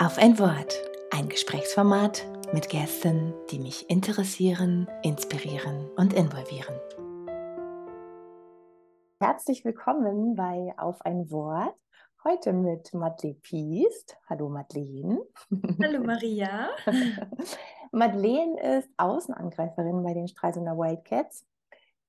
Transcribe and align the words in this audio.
Auf 0.00 0.16
ein 0.16 0.38
Wort, 0.38 0.80
ein 1.10 1.28
Gesprächsformat 1.28 2.24
mit 2.52 2.68
Gästen, 2.68 3.34
die 3.50 3.58
mich 3.58 3.90
interessieren, 3.90 4.86
inspirieren 5.02 5.90
und 5.96 6.12
involvieren. 6.12 6.76
Herzlich 9.20 9.64
willkommen 9.64 10.36
bei 10.36 10.72
Auf 10.76 11.02
ein 11.02 11.28
Wort. 11.32 11.74
Heute 12.22 12.52
mit 12.52 12.94
Madeleine 12.94 13.40
Piest. 13.42 14.16
Hallo 14.30 14.48
Madeleine. 14.48 15.18
Hallo 15.82 16.00
Maria. 16.04 16.68
Madeleine 17.90 18.78
ist 18.78 18.88
Außenangreiferin 18.98 20.04
bei 20.04 20.14
den 20.14 20.28
Stralsunder 20.28 20.78
Wildcats 20.78 21.44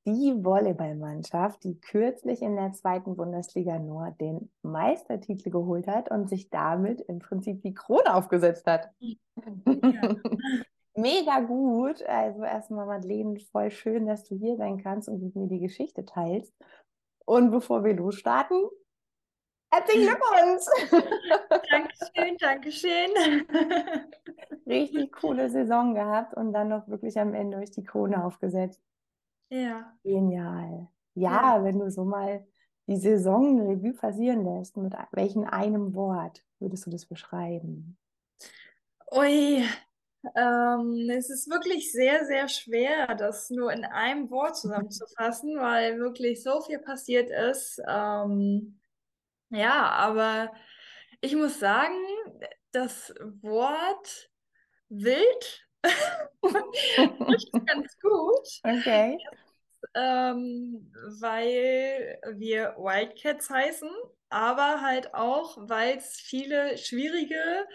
die 0.05 0.34
Volleyballmannschaft, 0.43 1.63
die 1.63 1.79
kürzlich 1.79 2.41
in 2.41 2.55
der 2.55 2.73
zweiten 2.73 3.15
Bundesliga 3.15 3.79
Nord 3.79 4.20
den 4.20 4.52
Meistertitel 4.61 5.50
geholt 5.50 5.88
hat 5.88 6.09
und 6.09 6.29
sich 6.29 6.50
damit 6.50 7.02
im 7.02 7.20
Prinzip 7.20 7.61
die 7.61 7.73
Krone 7.73 8.14
aufgesetzt 8.14 8.65
hat. 8.65 8.89
Ja. 9.00 9.15
Mega 10.96 11.39
gut. 11.39 12.04
Also 12.04 12.43
erstmal 12.43 12.86
Madeleine, 12.86 13.39
voll 13.51 13.71
schön, 13.71 14.06
dass 14.06 14.23
du 14.25 14.36
hier 14.36 14.57
sein 14.57 14.82
kannst 14.82 15.07
und 15.07 15.21
mit 15.21 15.36
mir 15.36 15.47
die 15.47 15.59
Geschichte 15.59 16.06
teilst. 16.06 16.54
Und 17.25 17.51
bevor 17.51 17.84
wir 17.84 17.93
losstarten, 17.93 18.68
herzlichen 19.71 20.07
Glückwunsch! 20.07 20.65
Dankeschön, 21.71 22.37
Dankeschön. 22.37 23.11
Richtig 24.65 25.11
coole 25.14 25.50
Saison 25.50 25.93
gehabt 25.93 26.34
und 26.34 26.54
dann 26.54 26.70
noch 26.70 26.87
wirklich 26.87 27.20
am 27.20 27.34
Ende 27.34 27.57
euch 27.57 27.71
die 27.71 27.84
Krone 27.84 28.23
aufgesetzt. 28.23 28.81
Ja. 29.49 29.97
Genial. 30.03 30.87
Ja, 31.15 31.57
ja, 31.57 31.63
wenn 31.63 31.79
du 31.79 31.89
so 31.89 32.05
mal 32.05 32.45
die 32.88 32.97
Saison 32.97 33.59
Revue 33.61 33.94
passieren 33.94 34.44
lässt, 34.45 34.77
mit 34.77 34.94
welchem 35.11 35.44
einem 35.44 35.94
Wort 35.94 36.44
würdest 36.59 36.85
du 36.85 36.89
das 36.89 37.05
beschreiben? 37.05 37.97
Ui, 39.11 39.63
ähm, 40.35 41.09
es 41.09 41.30
ist 41.30 41.49
wirklich 41.49 41.91
sehr, 41.91 42.25
sehr 42.25 42.47
schwer, 42.47 43.16
das 43.16 43.50
nur 43.50 43.72
in 43.72 43.86
einem 43.86 44.30
Wort 44.30 44.58
zusammenzufassen, 44.58 45.58
weil 45.58 46.00
wirklich 46.00 46.44
so 46.44 46.61
viel 46.61 46.80
passiert 46.80 47.30
ist. 47.30 47.81
Ähm, 47.88 48.80
ja, 49.50 49.89
aber 49.89 50.52
ich 51.22 51.36
muss 51.36 51.59
sagen, 51.59 51.95
das 52.72 53.13
Wort 53.41 54.30
wild 54.89 55.69
ist 55.83 57.52
ganz 57.66 57.99
gut. 58.02 58.47
Okay. 58.63 59.17
Ähm, 59.95 60.91
weil 61.19 62.19
wir 62.33 62.75
Wildcats 62.77 63.49
heißen, 63.49 63.89
aber 64.30 64.81
halt 64.81 65.13
auch, 65.13 65.57
weil 65.61 65.97
es 65.97 66.19
viele 66.19 66.77
schwierige 66.77 67.66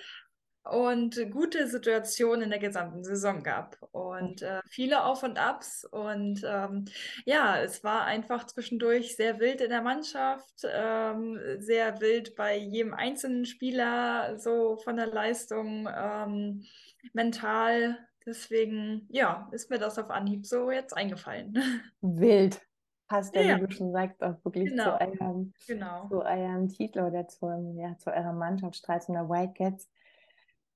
und 0.64 1.30
gute 1.30 1.66
Situationen 1.66 2.42
in 2.42 2.50
der 2.50 2.58
gesamten 2.58 3.04
Saison 3.04 3.42
gab 3.42 3.76
und 3.92 4.40
äh, 4.40 4.60
viele 4.70 5.04
Auf 5.04 5.22
und 5.22 5.38
Abs 5.38 5.84
und 5.84 6.42
ähm, 6.46 6.86
ja, 7.26 7.60
es 7.60 7.84
war 7.84 8.04
einfach 8.04 8.46
zwischendurch 8.46 9.14
sehr 9.14 9.40
wild 9.40 9.60
in 9.60 9.68
der 9.68 9.82
Mannschaft, 9.82 10.62
ähm, 10.64 11.38
sehr 11.58 12.00
wild 12.00 12.34
bei 12.34 12.56
jedem 12.56 12.94
einzelnen 12.94 13.44
Spieler, 13.44 14.38
so 14.38 14.76
von 14.76 14.96
der 14.96 15.08
Leistung, 15.08 15.86
ähm, 15.94 16.64
mental. 17.12 17.98
Deswegen, 18.26 19.06
ja, 19.10 19.48
ist 19.52 19.70
mir 19.70 19.78
das 19.78 19.98
auf 19.98 20.10
Anhieb 20.10 20.46
so 20.46 20.70
jetzt 20.70 20.96
eingefallen. 20.96 21.54
Wild. 22.00 22.60
Passt 23.06 23.34
ja, 23.34 23.42
ja. 23.42 23.56
wie 23.56 23.66
du 23.66 23.70
schon 23.70 23.92
sagst, 23.92 24.22
auch 24.22 24.42
wirklich 24.44 24.70
genau. 24.70 24.96
zu, 24.96 25.00
eurem, 25.00 25.52
genau. 25.66 26.08
zu 26.08 26.22
eurem 26.22 26.68
Titel 26.68 27.00
oder 27.00 27.28
zu, 27.28 27.74
ja, 27.76 27.96
zu 27.98 28.10
eurer 28.10 28.32
Mannschaft, 28.32 28.76
Stralsunder 28.76 29.28
Wildcats. 29.28 29.90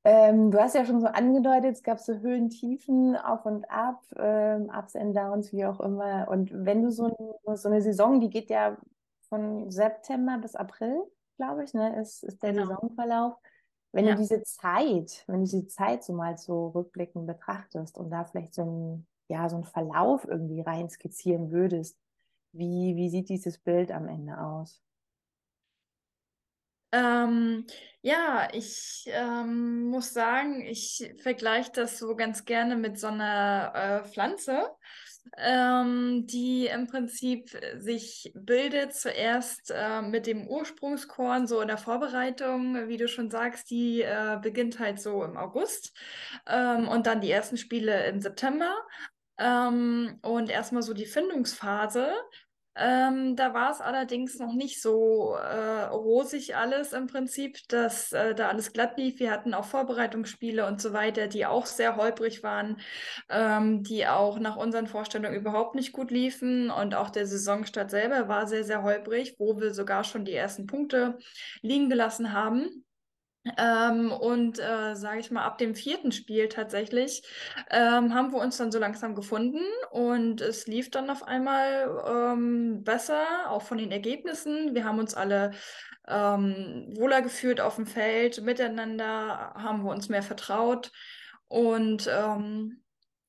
Ähm, 0.05 0.51
du 0.51 0.61
hast 0.61 0.75
ja 0.75 0.85
schon 0.85 1.01
so 1.01 1.07
angedeutet, 1.07 1.73
es 1.73 1.83
gab 1.83 1.99
so 1.99 2.19
Höhen, 2.21 2.51
Tiefen, 2.51 3.17
Auf 3.17 3.47
und 3.47 3.69
Ab, 3.71 4.03
ähm, 4.17 4.71
Ups 4.75 4.95
and 4.95 5.17
Downs, 5.17 5.53
wie 5.53 5.65
auch 5.65 5.81
immer. 5.81 6.29
Und 6.29 6.51
wenn 6.53 6.83
du 6.83 6.91
so, 6.91 7.07
ein, 7.07 7.57
so 7.57 7.69
eine 7.69 7.83
Saison, 7.83 8.21
die 8.21 8.31
geht 8.31 8.51
ja 8.51 8.77
von 9.29 9.71
September 9.71 10.39
bis 10.39 10.55
April, 10.55 11.03
glaube 11.37 11.65
ich, 11.65 11.75
ne, 11.75 11.99
ist, 12.01 12.23
ist 12.25 12.43
der 12.43 12.53
genau. 12.53 12.67
Saisonverlauf. 12.67 13.35
Wenn 13.99 14.07
ja. 14.07 14.15
du 14.15 14.21
diese 14.21 14.45
Zeit, 14.45 15.25
wenn 15.27 15.41
du 15.41 15.51
diese 15.51 15.67
Zeit 15.67 16.05
so 16.05 16.13
mal 16.13 16.39
so 16.39 16.69
rückblickend 16.69 17.27
betrachtest 17.27 17.99
und 17.99 18.11
da 18.11 18.25
vielleicht 18.25 18.55
so 18.55 18.63
ein, 18.63 19.07
ja, 19.27 19.49
so 19.49 19.57
einen 19.57 19.65
Verlauf 19.65 20.25
irgendwie 20.25 20.61
rein 20.61 20.89
skizzieren 20.89 21.51
würdest, 21.51 21.99
wie, 22.53 22.95
wie 22.95 23.11
sieht 23.11 23.29
dieses 23.29 23.59
Bild 23.59 23.91
am 23.91 24.07
Ende 24.07 24.39
aus? 24.39 24.81
Ähm, 26.93 27.67
ja, 28.01 28.47
ich 28.53 29.03
ähm, 29.09 29.87
muss 29.87 30.13
sagen, 30.13 30.61
ich 30.61 31.13
vergleiche 31.21 31.73
das 31.73 31.99
so 31.99 32.15
ganz 32.15 32.45
gerne 32.45 32.77
mit 32.77 33.01
so 33.01 33.09
einer 33.09 33.73
äh, 33.75 34.09
Pflanze, 34.09 34.71
ähm, 35.37 36.27
die 36.27 36.67
im 36.67 36.87
Prinzip 36.87 37.51
sich 37.79 38.33
bildet 38.35 38.95
zuerst 38.95 39.73
äh, 39.75 40.03
mit 40.03 40.27
dem 40.27 40.47
Ursprungskorn 40.47 41.47
so 41.47 41.61
in 41.61 41.69
der 41.69 41.79
Vorbereitung, 41.79 42.89
wie 42.89 42.97
du 42.97 43.09
schon 43.09 43.31
sagst, 43.31 43.71
die 43.71 44.03
äh, 44.03 44.39
beginnt 44.41 44.79
halt 44.79 45.01
so 45.01 45.25
im 45.25 45.37
August 45.37 45.97
ähm, 46.47 46.89
und 46.89 47.07
dann 47.07 47.21
die 47.21 47.31
ersten 47.31 47.57
Spiele 47.57 48.07
im 48.07 48.21
September. 48.21 48.75
Ähm, 49.39 50.19
und 50.23 50.51
erstmal 50.51 50.83
so 50.83 50.95
die 50.95 51.07
Findungsphase, 51.07 52.13
ähm, 52.79 53.35
da 53.35 53.55
war 53.55 53.73
es 53.73 53.81
allerdings 53.81 54.39
noch 54.39 54.53
nicht 54.53 54.81
so 54.81 55.35
äh, 55.35 55.85
rosig 55.87 56.57
alles 56.57 56.93
im 56.93 57.09
Prinzip, 57.09 57.67
dass 57.69 58.13
äh, 58.13 58.35
da 58.35 58.49
alles 58.49 58.73
glatt 58.73 58.97
lief. 58.97 59.19
Wir 59.19 59.33
hatten 59.33 59.53
auch 59.53 59.65
Vorbereitungsspiele 59.65 60.65
und 60.67 60.81
so 60.81 60.93
weiter, 60.93 61.27
die 61.27 61.45
auch 61.45 61.67
sehr 61.67 61.97
holprig 61.97 62.43
waren, 62.43 62.77
ähm, 63.29 63.83
die 63.83 64.07
auch 64.07 64.39
nach 64.39 64.57
unseren 64.57 64.87
Vorstellungen 64.87 65.35
überhaupt 65.35 65.75
nicht 65.75 65.93
gut 65.93 66.11
liefen. 66.13 66.71
Und 66.71 66.95
auch 66.95 67.11
der 67.11 67.27
Saisonstart 67.27 67.91
selber 67.91 68.29
war 68.29 68.47
sehr, 68.47 68.65
sehr 68.65 68.83
holprig, 68.83 69.35
wo 69.39 69.59
wir 69.61 69.75
sogar 69.75 70.05
schon 70.05 70.25
die 70.25 70.35
ersten 70.35 70.67
Punkte 70.67 71.19
liegen 71.63 71.89
gelassen 71.89 72.33
haben. 72.33 72.85
Ähm, 73.57 74.13
und 74.13 74.59
äh, 74.59 74.95
sage 74.95 75.21
ich 75.21 75.31
mal, 75.31 75.45
ab 75.45 75.59
dem 75.59 75.75
vierten 75.75 76.13
Spiel 76.13 76.49
tatsächlich 76.49 77.23
ähm, 77.71 78.15
haben 78.15 78.33
wir 78.33 78.41
uns 78.41 78.57
dann 78.57 78.73
so 78.73 78.79
langsam 78.79 79.15
gefunden 79.15 79.61
und 79.91 80.41
es 80.41 80.67
lief 80.67 80.91
dann 80.91 81.11
auf 81.11 81.23
einmal 81.23 82.03
ähm, 82.07 82.85
besser, 82.85 83.51
auch 83.51 83.63
von 83.63 83.79
den 83.79 83.93
Ergebnissen. 83.93 84.75
Wir 84.75 84.85
haben 84.85 84.99
uns 84.99 85.15
alle 85.15 85.53
ähm, 86.07 86.87
wohler 86.97 87.23
gefühlt 87.23 87.61
auf 87.61 87.77
dem 87.77 87.87
Feld, 87.87 88.43
miteinander 88.43 89.55
haben 89.55 89.85
wir 89.85 89.91
uns 89.91 90.09
mehr 90.09 90.23
vertraut 90.23 90.91
und 91.49 92.09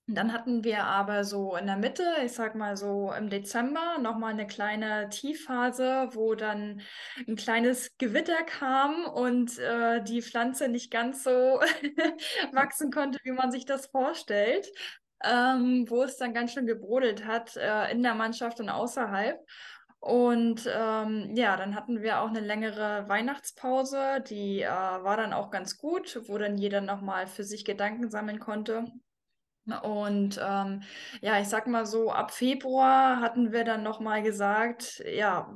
ähm, 0.09 0.15
dann 0.15 0.33
hatten 0.33 0.63
wir 0.63 0.83
aber 0.83 1.23
so 1.23 1.55
in 1.55 1.67
der 1.67 1.77
Mitte, 1.77 2.03
ich 2.25 2.33
sag 2.33 2.55
mal 2.55 2.77
so 2.77 3.13
im 3.13 3.29
Dezember, 3.29 3.97
nochmal 3.99 4.33
eine 4.33 4.47
kleine 4.47 5.09
Tiefphase, 5.09 6.09
wo 6.13 6.35
dann 6.35 6.81
ein 7.27 7.35
kleines 7.35 7.97
Gewitter 7.97 8.43
kam 8.43 9.05
und 9.05 9.57
äh, 9.59 10.03
die 10.03 10.21
Pflanze 10.21 10.67
nicht 10.67 10.91
ganz 10.91 11.23
so 11.23 11.29
wachsen 12.51 12.91
konnte, 12.91 13.19
wie 13.23 13.31
man 13.31 13.51
sich 13.51 13.65
das 13.65 13.87
vorstellt, 13.87 14.67
ähm, 15.23 15.85
wo 15.89 16.03
es 16.03 16.17
dann 16.17 16.33
ganz 16.33 16.53
schön 16.53 16.65
gebrodelt 16.65 17.25
hat 17.25 17.55
äh, 17.57 17.91
in 17.91 18.03
der 18.03 18.15
Mannschaft 18.15 18.59
und 18.59 18.69
außerhalb. 18.69 19.39
Und 20.01 20.65
ähm, 20.73 21.35
ja, 21.35 21.57
dann 21.57 21.75
hatten 21.75 22.01
wir 22.01 22.21
auch 22.21 22.29
eine 22.29 22.39
längere 22.39 23.09
Weihnachtspause, 23.09 24.23
die 24.29 24.61
äh, 24.61 24.69
war 24.69 25.17
dann 25.17 25.33
auch 25.33 25.51
ganz 25.51 25.77
gut, 25.77 26.21
wo 26.27 26.37
dann 26.37 26.57
jeder 26.57 26.79
nochmal 26.79 27.27
für 27.27 27.43
sich 27.43 27.65
Gedanken 27.65 28.09
sammeln 28.09 28.39
konnte. 28.39 28.85
Und 29.71 30.39
ähm, 30.43 30.81
ja, 31.21 31.39
ich 31.39 31.47
sag 31.47 31.67
mal 31.67 31.85
so, 31.85 32.11
ab 32.11 32.31
Februar 32.31 33.21
hatten 33.21 33.51
wir 33.51 33.63
dann 33.63 33.83
nochmal 33.83 34.23
gesagt, 34.23 35.03
ja, 35.05 35.53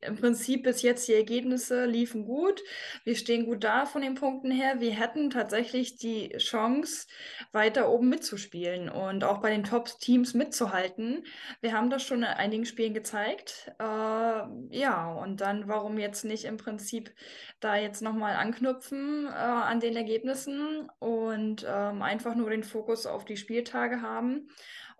im 0.00 0.16
Prinzip 0.16 0.64
bis 0.64 0.82
jetzt 0.82 1.08
die 1.08 1.14
Ergebnisse 1.14 1.86
liefen 1.86 2.24
gut. 2.24 2.62
Wir 3.04 3.16
stehen 3.16 3.46
gut 3.46 3.64
da 3.64 3.86
von 3.86 4.02
den 4.02 4.14
Punkten 4.14 4.50
her. 4.50 4.80
Wir 4.80 4.92
hätten 4.92 5.30
tatsächlich 5.30 5.96
die 5.96 6.30
Chance, 6.38 7.06
weiter 7.52 7.88
oben 7.90 8.08
mitzuspielen 8.08 8.88
und 8.88 9.24
auch 9.24 9.38
bei 9.38 9.50
den 9.50 9.64
Top-Teams 9.64 10.34
mitzuhalten. 10.34 11.24
Wir 11.60 11.72
haben 11.72 11.90
das 11.90 12.02
schon 12.02 12.18
in 12.18 12.24
einigen 12.24 12.64
Spielen 12.64 12.94
gezeigt. 12.94 13.72
Äh, 13.78 13.84
ja, 13.84 15.12
und 15.12 15.40
dann 15.40 15.68
warum 15.68 15.98
jetzt 15.98 16.24
nicht 16.24 16.44
im 16.44 16.56
Prinzip 16.56 17.14
da 17.60 17.76
jetzt 17.76 18.02
nochmal 18.02 18.36
anknüpfen 18.36 19.26
äh, 19.26 19.30
an 19.30 19.80
den 19.80 19.96
Ergebnissen 19.96 20.90
und 20.98 21.64
ähm, 21.68 22.02
einfach 22.02 22.34
nur 22.34 22.50
den 22.50 22.62
Fokus 22.64 23.06
auf 23.06 23.24
die 23.24 23.33
Spieltage 23.36 24.02
haben 24.02 24.48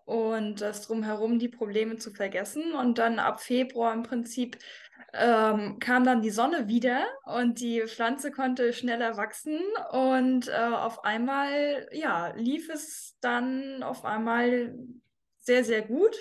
und 0.04 0.60
das 0.60 0.82
drumherum 0.86 1.38
die 1.38 1.48
Probleme 1.48 1.96
zu 1.96 2.10
vergessen. 2.10 2.72
Und 2.74 2.98
dann 2.98 3.18
ab 3.18 3.40
Februar 3.40 3.92
im 3.92 4.02
Prinzip 4.02 4.58
ähm, 5.12 5.78
kam 5.78 6.04
dann 6.04 6.22
die 6.22 6.30
Sonne 6.30 6.68
wieder 6.68 7.06
und 7.24 7.60
die 7.60 7.82
Pflanze 7.86 8.30
konnte 8.30 8.72
schneller 8.72 9.16
wachsen 9.16 9.60
und 9.92 10.48
äh, 10.48 10.52
auf 10.52 11.04
einmal, 11.04 11.88
ja, 11.92 12.32
lief 12.36 12.68
es 12.68 13.16
dann 13.20 13.82
auf 13.82 14.04
einmal 14.04 14.74
sehr, 15.38 15.64
sehr 15.64 15.82
gut. 15.82 16.16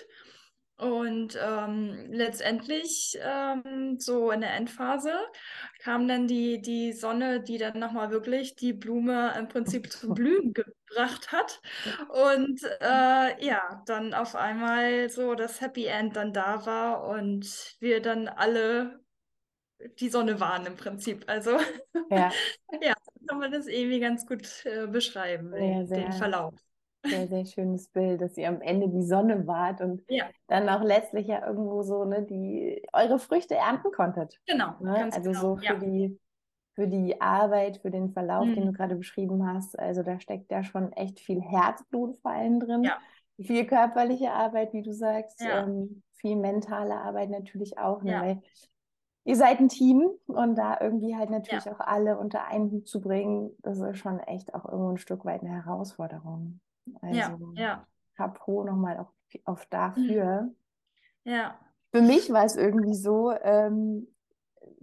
Und 0.77 1.39
ähm, 1.41 2.07
letztendlich, 2.09 3.17
ähm, 3.21 3.99
so 3.99 4.31
in 4.31 4.41
der 4.41 4.53
Endphase, 4.55 5.13
kam 5.79 6.07
dann 6.07 6.27
die, 6.27 6.61
die 6.61 6.93
Sonne, 6.93 7.41
die 7.41 7.57
dann 7.57 7.79
nochmal 7.79 8.09
wirklich 8.11 8.55
die 8.55 8.73
Blume 8.73 9.33
im 9.37 9.47
Prinzip 9.47 9.91
zum 9.91 10.13
Blühen 10.15 10.53
gebracht 10.93 11.31
hat. 11.31 11.61
Und 12.09 12.61
äh, 12.81 13.45
ja, 13.45 13.83
dann 13.85 14.13
auf 14.13 14.35
einmal 14.35 15.09
so 15.09 15.35
das 15.35 15.61
Happy 15.61 15.85
End 15.85 16.15
dann 16.15 16.33
da 16.33 16.65
war 16.65 17.07
und 17.07 17.75
wir 17.79 18.01
dann 18.01 18.27
alle 18.27 19.01
die 19.99 20.09
Sonne 20.09 20.39
waren 20.39 20.65
im 20.65 20.75
Prinzip. 20.77 21.25
Also 21.27 21.57
Ja, 22.09 22.41
ja, 22.81 22.93
kann 23.27 23.39
man 23.39 23.51
das 23.51 23.67
irgendwie 23.67 23.99
ganz 23.99 24.25
gut 24.25 24.65
äh, 24.65 24.87
beschreiben, 24.87 25.51
sehr, 25.55 25.85
den 25.95 26.11
sehr, 26.11 26.13
Verlauf. 26.13 26.53
sehr, 27.09 27.27
sehr 27.27 27.45
schönes 27.45 27.89
Bild, 27.89 28.21
dass 28.21 28.37
ihr 28.37 28.49
am 28.49 28.61
Ende 28.61 28.89
die 28.89 29.03
Sonne 29.03 29.47
wart 29.47 29.81
und 29.81 30.03
Ja, 30.07 30.31
dann 30.47 30.69
auch 30.69 30.83
letztlich 30.83 31.27
ja 31.27 31.47
irgendwo 31.47 31.83
so, 31.83 32.05
ne, 32.05 32.23
die 32.25 32.83
eure 32.93 33.19
Früchte 33.19 33.55
ernten 33.55 33.91
konntet. 33.93 34.41
genau, 34.47 34.75
Ne? 34.79 34.93
ganz 34.95 35.15
Also 35.15 35.33
genau. 35.33 35.41
so 35.41 35.57
für 35.57 35.77
Ja, 35.77 35.79
die, 35.79 36.19
für 36.75 36.87
die 36.87 37.21
Arbeit, 37.21 37.77
für 37.77 37.91
den 37.91 38.11
Verlauf, 38.13 38.51
den 38.51 38.65
du 38.65 38.71
Mhm. 38.71 38.73
gerade 38.73 38.95
beschrieben 38.95 39.45
hast. 39.47 39.77
Also 39.79 40.03
da 40.03 40.19
steckt 40.19 40.51
ja 40.51 40.63
schon 40.63 40.91
echt 40.93 41.19
viel 41.19 41.41
Herzblut 41.41 42.17
vor 42.17 42.31
allem 42.31 42.59
drin. 42.59 42.91
ja, 42.91 43.01
Viel 43.39 43.65
körperliche 43.67 44.31
Arbeit, 44.31 44.73
wie 44.73 44.83
du 44.83 44.93
sagst, 44.93 45.45
ja, 45.45 45.49
ähm, 45.49 46.03
viel 46.13 46.35
mentale 46.35 46.95
Arbeit 46.95 47.29
natürlich 47.29 47.77
auch, 47.77 48.03
ne? 48.03 48.13
ja, 48.13 48.19
Weil 48.19 48.41
ihr 49.25 49.35
seid 49.35 49.59
ein 49.59 49.69
Team 49.69 50.03
und 50.27 50.55
da 50.55 50.79
irgendwie 50.81 51.15
halt 51.15 51.29
ja, 51.47 51.59
natürlich 51.59 51.69
auch 51.71 51.79
alle 51.79 52.17
unter 52.17 52.45
einen 52.47 52.71
Hut 52.71 52.87
zu 52.87 53.01
bringen, 53.01 53.51
das 53.61 53.79
ist 53.79 53.97
schon 53.99 54.19
echt 54.21 54.53
auch 54.55 54.65
irgendwo 54.65 54.89
ein 54.91 54.97
Stück 54.97 55.25
weit 55.25 55.41
eine 55.41 55.51
Herausforderung. 55.65 56.59
ja, 57.09 57.39
Also 57.41 57.53
ja, 57.55 57.87
Chapeau 58.17 58.63
nochmal 58.63 58.97
auf, 58.99 59.07
auf 59.45 59.65
Mhm. 59.95 60.27
dafür. 60.27 60.51
ja, 61.25 61.59
Für 61.91 62.01
mich 62.01 62.29
war 62.31 62.45
es 62.45 62.55
irgendwie 62.55 62.95
so, 62.95 63.31
ähm, 63.31 64.07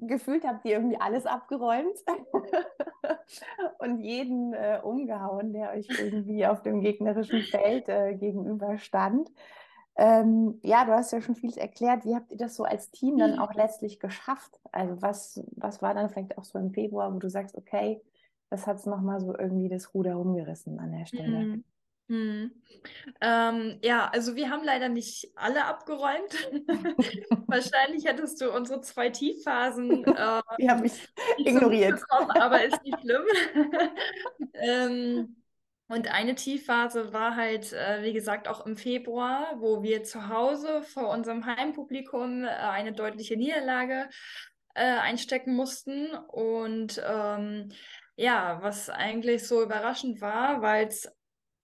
gefühlt 0.01 0.45
habt 0.45 0.65
ihr 0.65 0.73
irgendwie 0.73 1.01
alles 1.01 1.27
abgeräumt 1.27 1.99
und 3.79 4.01
jeden 4.01 4.53
äh, 4.53 4.81
umgehauen, 4.83 5.53
der 5.53 5.71
euch 5.71 5.89
irgendwie 5.89 6.47
auf 6.47 6.63
dem 6.63 6.81
gegnerischen 6.81 7.43
Feld 7.43 7.89
äh, 7.89 8.15
gegenüber 8.15 8.79
stand. 8.79 9.31
Ähm, 9.97 10.59
ja, 10.63 10.85
du 10.85 10.93
hast 10.93 11.13
ja 11.13 11.21
schon 11.21 11.35
vieles 11.35 11.57
erklärt. 11.57 12.05
Wie 12.05 12.15
habt 12.15 12.33
ihr 12.33 12.39
das 12.39 12.57
so 12.57 12.65
als 12.65 12.91
Team 12.91 13.19
dann 13.19 13.39
auch 13.39 13.53
letztlich 13.55 14.01
geschafft? 14.01 14.59
Also 14.73 15.03
was, 15.03 15.43
was 15.57 15.83
war 15.83 15.95
dann 15.95 16.09
vielleicht 16.09 16.39
auch 16.39 16.45
so 16.45 16.59
im 16.59 16.73
Februar, 16.73 17.15
wo 17.15 17.19
du 17.19 17.29
sagst, 17.29 17.57
okay, 17.57 18.01
das 18.49 18.67
hat 18.67 18.79
es 18.79 18.87
nochmal 18.87 19.21
so 19.21 19.37
irgendwie 19.37 19.69
das 19.69 19.95
Ruder 19.95 20.15
rumgerissen 20.15 20.79
an 20.79 20.93
der 20.93 21.07
Stelle? 21.07 21.39
Mhm. 21.39 21.65
Mhm. 22.11 22.51
Ähm, 23.21 23.79
ja, 23.83 24.09
also 24.09 24.35
wir 24.35 24.51
haben 24.51 24.65
leider 24.65 24.89
nicht 24.89 25.31
alle 25.37 25.65
abgeräumt. 25.65 26.33
Wahrscheinlich 27.47 28.05
hättest 28.05 28.41
du 28.41 28.51
unsere 28.51 28.81
zwei 28.81 29.11
Tiefphasen 29.11 30.05
äh, 30.17 30.41
Die 30.59 30.69
habe 30.69 30.87
ich 30.87 30.93
nicht 31.39 31.53
so 31.53 31.57
ignoriert. 31.59 32.03
aber 32.11 32.65
ist 32.65 32.83
nicht 32.83 32.99
schlimm. 33.03 33.23
ähm, 34.55 35.37
und 35.89 36.13
eine 36.13 36.35
Tiefphase 36.35 37.13
war 37.13 37.37
halt, 37.37 37.73
äh, 37.73 38.03
wie 38.03 38.13
gesagt, 38.13 38.49
auch 38.49 38.67
im 38.67 38.77
Februar, 38.77 39.55
wo 39.59 39.83
wir 39.83 40.03
zu 40.03 40.29
Hause 40.29 40.83
vor 40.83 41.11
unserem 41.11 41.47
Heimpublikum 41.47 42.45
äh, 42.45 42.49
eine 42.49 42.93
deutliche 42.93 43.37
Niederlage 43.37 44.09
äh, 44.75 44.83
einstecken 44.85 45.55
mussten. 45.55 46.09
Und 46.29 47.01
ähm, 47.07 47.71
ja, 48.17 48.59
was 48.63 48.89
eigentlich 48.91 49.47
so 49.47 49.63
überraschend 49.63 50.21
war, 50.21 50.63
weil 50.63 50.87
es 50.89 51.09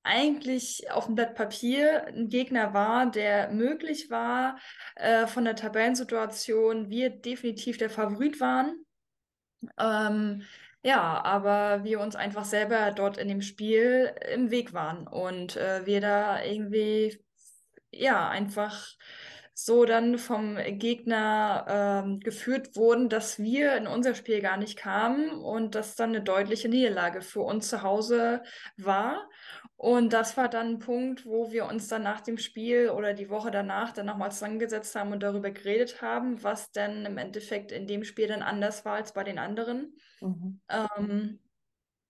eigentlich 0.07 0.91
auf 0.91 1.07
dem 1.07 1.17
Blatt 1.17 1.35
Papier 1.35 2.07
ein 2.07 2.29
Gegner 2.29 2.73
war, 2.73 3.11
der 3.11 3.51
möglich 3.51 4.11
war, 4.11 4.59
äh, 4.95 5.27
von 5.27 5.45
der 5.45 5.57
Tabellensituation 5.57 6.89
wir 6.89 7.11
definitiv 7.11 7.79
der 7.79 7.91
Favorit 7.91 8.41
waren. 8.41 8.85
Ähm, 9.79 10.43
ja, 10.83 11.23
aber 11.25 11.83
wir 11.85 12.01
uns 12.01 12.15
einfach 12.15 12.45
selber 12.45 12.93
dort 12.93 13.19
in 13.19 13.29
dem 13.29 13.43
Spiel 13.43 14.15
im 14.33 14.51
Weg 14.51 14.73
waren 14.73 15.07
und 15.09 15.57
äh, 15.57 15.85
wir 15.85 16.01
da 16.01 16.43
irgendwie, 16.43 17.19
ja, 17.91 18.29
einfach 18.29 18.87
so 19.59 19.87
dann 19.87 20.19
vom 20.19 20.59
Gegner 20.79 21.65
ähm, 22.05 22.21
geführt 22.21 22.77
wurden, 22.77 23.09
dass 23.09 23.39
wir 23.39 23.75
in 23.77 23.87
unser 23.87 24.15
Spiel 24.15 24.43
gar 24.43 24.59
nicht 24.59 24.77
kamen 24.77 25.31
und 25.31 25.75
das 25.75 25.97
dann 25.97 26.11
eine 26.11 26.23
deutliche 26.23 26.69
Niederlage 26.69 27.23
für 27.23 27.41
uns 27.41 27.71
zu 27.71 27.83
Hause 27.83 28.43
war. 28.77 29.29
Und 29.77 30.13
das 30.15 30.37
war 30.39 30.49
dann 30.49 30.69
ein 30.69 30.79
Punkt, 30.79 31.27
wo 31.27 31.53
wir 31.53 31.67
uns 31.67 31.89
dann 31.89 32.03
nach 32.03 32.23
dem 32.23 32.39
Spiel 32.39 32.89
oder 32.89 33.13
die 33.13 33.29
Woche 33.29 33.51
danach 33.51 33.93
dann 33.93 34.07
nochmal 34.07 34.33
zusammengesetzt 34.33 34.95
haben 34.97 35.13
und 35.13 35.23
darüber 35.23 35.51
geredet 35.51 36.01
haben, 36.01 36.43
was 36.43 36.71
denn 36.73 37.05
im 37.05 37.19
Endeffekt 37.19 37.73
in 37.73 37.87
dem 37.87 38.03
Spiel 38.03 38.27
dann 38.27 38.43
anders 38.43 38.85
war 38.87 38.95
als 38.95 39.13
bei 39.13 39.23
den 39.23 39.39
anderen. 39.39 39.97
Mhm. 40.21 40.61
Ähm, 40.71 41.41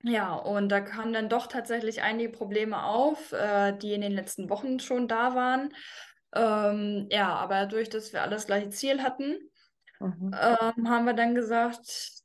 ja, 0.03 0.35
und 0.35 0.69
da 0.69 0.81
kamen 0.81 1.13
dann 1.13 1.29
doch 1.29 1.49
tatsächlich 1.49 2.03
einige 2.03 2.31
Probleme 2.31 2.85
auf, 2.85 3.33
äh, 3.33 3.77
die 3.77 3.95
in 3.95 4.01
den 4.01 4.13
letzten 4.13 4.49
Wochen 4.49 4.79
schon 4.79 5.09
da 5.09 5.35
waren. 5.35 5.75
Ähm, 6.35 7.09
ja, 7.11 7.35
aber 7.35 7.55
dadurch, 7.55 7.89
dass 7.89 8.13
wir 8.13 8.23
alles 8.23 8.47
gleiche 8.47 8.71
Ziel 8.71 9.03
hatten, 9.03 9.39
Mhm. 10.01 10.31
ähm, 10.33 10.89
haben 10.89 11.07
wir 11.07 11.15
dann 11.15 11.35
gesagt, 11.35 12.16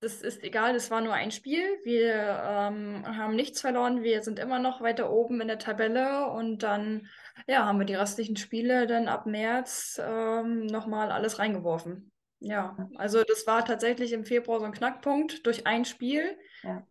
das 0.00 0.22
ist 0.22 0.42
egal, 0.42 0.72
das 0.72 0.90
war 0.90 1.00
nur 1.00 1.12
ein 1.12 1.30
Spiel. 1.30 1.78
Wir 1.84 2.14
ähm, 2.14 3.04
haben 3.06 3.36
nichts 3.36 3.60
verloren, 3.60 4.02
wir 4.02 4.22
sind 4.22 4.38
immer 4.38 4.58
noch 4.58 4.80
weiter 4.80 5.10
oben 5.10 5.40
in 5.40 5.48
der 5.48 5.58
Tabelle 5.58 6.26
und 6.30 6.62
dann 6.62 7.06
ja, 7.46 7.66
haben 7.66 7.78
wir 7.78 7.86
die 7.86 7.94
restlichen 7.94 8.36
Spiele 8.36 8.86
dann 8.86 9.08
ab 9.08 9.26
März 9.26 10.00
ähm, 10.02 10.66
nochmal 10.66 11.10
alles 11.10 11.38
reingeworfen. 11.38 12.10
Ja, 12.38 12.88
also 12.96 13.22
das 13.22 13.46
war 13.46 13.64
tatsächlich 13.64 14.12
im 14.12 14.24
Februar 14.24 14.60
so 14.60 14.64
ein 14.64 14.72
Knackpunkt 14.72 15.44
durch 15.46 15.66
ein 15.66 15.84
Spiel, 15.84 16.38
Ja. 16.62 16.86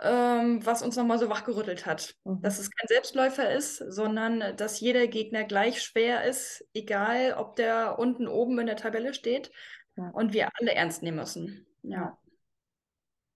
ähm, 0.00 0.64
was 0.64 0.82
uns 0.82 0.96
nochmal 0.96 1.18
so 1.18 1.28
wachgerüttelt 1.28 1.84
hat. 1.86 2.14
Mhm. 2.22 2.40
Dass 2.42 2.60
es 2.60 2.70
kein 2.70 2.86
Selbstläufer 2.86 3.50
ist, 3.52 3.78
sondern 3.78 4.56
dass 4.56 4.78
jeder 4.78 5.08
Gegner 5.08 5.42
gleich 5.42 5.82
schwer 5.82 6.24
ist, 6.24 6.64
egal 6.74 7.34
ob 7.36 7.56
der 7.56 7.98
unten 7.98 8.28
oben 8.28 8.60
in 8.60 8.66
der 8.66 8.76
Tabelle 8.76 9.12
steht 9.14 9.50
Ja. 9.96 10.10
und 10.10 10.32
wir 10.32 10.48
alle 10.60 10.72
ernst 10.74 11.02
nehmen 11.02 11.18
müssen. 11.18 11.66
Ja, 11.82 12.16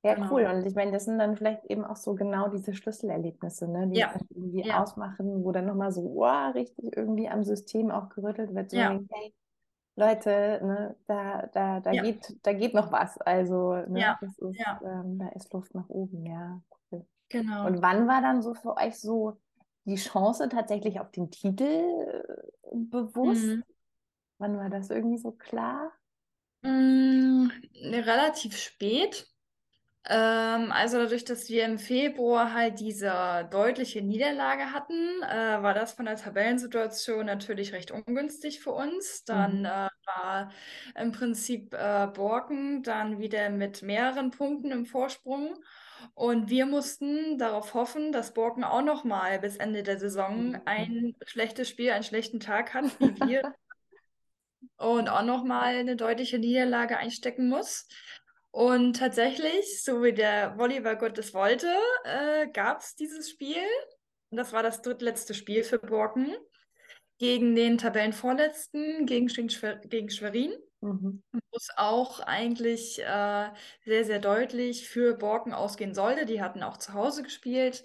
Ja, 0.04 0.14
genau. 0.14 0.30
cool. 0.30 0.44
Und 0.46 0.64
ich 0.64 0.74
meine, 0.76 0.92
das 0.92 1.06
sind 1.06 1.18
dann 1.18 1.36
vielleicht 1.36 1.64
eben 1.66 1.84
auch 1.84 1.96
so 1.96 2.14
genau 2.14 2.48
diese 2.48 2.72
Schlüsselerlebnisse, 2.72 3.66
ne, 3.68 3.88
die 3.88 3.98
Ja. 3.98 4.12
irgendwie 4.14 4.64
Ja. 4.66 4.74
ausmachen, 4.74 5.44
wo 5.44 5.50
dann 5.52 5.66
nochmal 5.66 5.90
so, 5.92 6.02
wow, 6.14 6.54
richtig 6.54 6.96
irgendwie 6.96 7.28
am 7.28 7.42
System 7.42 7.90
auch 7.90 8.08
gerüttelt 8.10 8.54
wird. 8.54 8.70
So, 8.70 8.78
Ja. 8.78 9.00
hey, 9.10 9.34
Leute, 9.96 10.60
ne, 10.62 10.96
da, 11.06 11.46
da, 11.48 11.80
da 11.80 11.94
Ja. 11.94 12.02
geht, 12.02 12.36
da 12.44 12.52
geht 12.52 12.74
noch 12.74 12.92
was. 12.92 13.18
Also, 13.18 13.74
ne, 13.74 14.16
ist, 14.20 14.40
ähm, 14.82 15.18
da 15.18 15.28
ist 15.30 15.52
Luft 15.52 15.74
nach 15.74 15.88
oben, 15.88 16.24
ja. 16.26 16.62
Cool. 16.92 17.06
Genau. 17.30 17.66
Und 17.66 17.82
wann 17.82 18.08
war 18.08 18.22
dann 18.22 18.42
so 18.42 18.54
für 18.54 18.76
euch 18.76 18.98
so 19.00 19.38
die 19.84 19.96
Chance 19.96 20.48
tatsächlich 20.48 21.00
auf 21.00 21.10
den 21.12 21.30
Titel 21.30 21.64
äh, 21.64 22.68
bewusst? 22.72 23.58
Mhm. 23.58 23.62
Wann 24.38 24.56
war 24.58 24.70
das 24.70 24.90
irgendwie 24.90 25.18
so 25.18 25.32
klar? 25.32 25.92
Mm, 26.62 27.50
relativ 28.06 28.56
spät. 28.56 29.26
Ähm, 30.08 30.72
also 30.72 30.98
dadurch, 30.98 31.24
dass 31.24 31.48
wir 31.50 31.64
im 31.66 31.78
Februar 31.78 32.54
halt 32.54 32.80
diese 32.80 33.46
deutliche 33.50 34.00
Niederlage 34.02 34.72
hatten, 34.72 35.22
äh, 35.22 35.62
war 35.62 35.74
das 35.74 35.92
von 35.92 36.06
der 36.06 36.16
Tabellensituation 36.16 37.26
natürlich 37.26 37.72
recht 37.74 37.90
ungünstig 37.90 38.60
für 38.60 38.72
uns. 38.72 39.24
Dann 39.24 39.64
Mhm. 39.64 39.66
äh, 39.66 39.88
war 40.06 40.50
im 40.98 41.12
Prinzip 41.12 41.74
äh, 41.74 42.06
Borken 42.06 42.82
dann 42.82 43.18
wieder 43.18 43.50
mit 43.50 43.82
mehreren 43.82 44.30
Punkten 44.30 44.70
im 44.70 44.86
Vorsprung. 44.86 45.62
Und 46.14 46.48
wir 46.48 46.64
mussten 46.66 47.36
darauf 47.38 47.74
hoffen, 47.74 48.12
dass 48.12 48.32
Borken 48.32 48.64
auch 48.64 48.82
noch 48.82 49.04
mal 49.04 49.38
bis 49.40 49.56
Ende 49.56 49.82
der 49.82 49.98
Saison 49.98 50.56
Mhm. 50.56 50.62
ein 50.64 51.16
schlechtes 51.26 51.68
Spiel, 51.68 51.90
einen 51.90 52.04
schlechten 52.04 52.40
Tag 52.40 52.72
hat, 52.74 52.84
wie 53.00 53.16
wir 53.16 53.42
und 54.76 55.08
auch 55.08 55.22
nochmal 55.22 55.76
eine 55.76 55.96
deutliche 55.96 56.38
Niederlage 56.38 56.96
einstecken 56.98 57.48
muss. 57.48 57.86
Und 58.50 58.96
tatsächlich, 58.96 59.82
so 59.82 60.02
wie 60.02 60.12
der 60.12 60.56
Volleyballgott 60.56 61.18
es 61.18 61.34
wollte, 61.34 61.72
äh, 62.04 62.48
gab 62.48 62.80
es 62.80 62.96
dieses 62.96 63.30
Spiel. 63.30 63.62
Das 64.30 64.52
war 64.52 64.62
das 64.62 64.82
drittletzte 64.82 65.34
Spiel 65.34 65.64
für 65.64 65.78
Borken 65.78 66.34
gegen 67.18 67.54
den 67.54 67.78
Tabellenvorletzten, 67.78 69.06
gegen, 69.06 69.28
Schwer 69.28 69.76
gegen 69.76 70.10
Schwerin 70.10 70.54
Mhm. 70.80 71.22
wo 71.32 71.56
es 71.56 71.70
auch 71.76 72.20
eigentlich 72.20 73.00
äh, 73.00 73.50
sehr, 73.84 74.04
sehr 74.04 74.20
deutlich 74.20 74.88
für 74.88 75.14
Borken 75.14 75.52
ausgehen 75.52 75.92
sollte. 75.92 76.24
Die 76.24 76.40
hatten 76.40 76.62
auch 76.62 76.76
zu 76.76 76.92
Hause 76.94 77.24
gespielt 77.24 77.82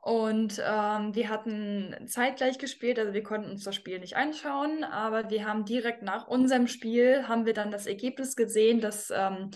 und 0.00 0.60
ähm, 0.64 1.14
wir 1.14 1.28
hatten 1.28 1.94
zeitgleich 2.08 2.58
gespielt, 2.58 2.98
also 2.98 3.12
wir 3.12 3.22
konnten 3.22 3.52
uns 3.52 3.62
das 3.62 3.76
Spiel 3.76 4.00
nicht 4.00 4.16
anschauen, 4.16 4.82
aber 4.82 5.30
wir 5.30 5.46
haben 5.46 5.64
direkt 5.64 6.02
nach 6.02 6.26
unserem 6.26 6.66
Spiel, 6.66 7.28
haben 7.28 7.46
wir 7.46 7.54
dann 7.54 7.70
das 7.70 7.86
Ergebnis 7.86 8.34
gesehen, 8.34 8.80
dass 8.80 9.10
ähm, 9.10 9.52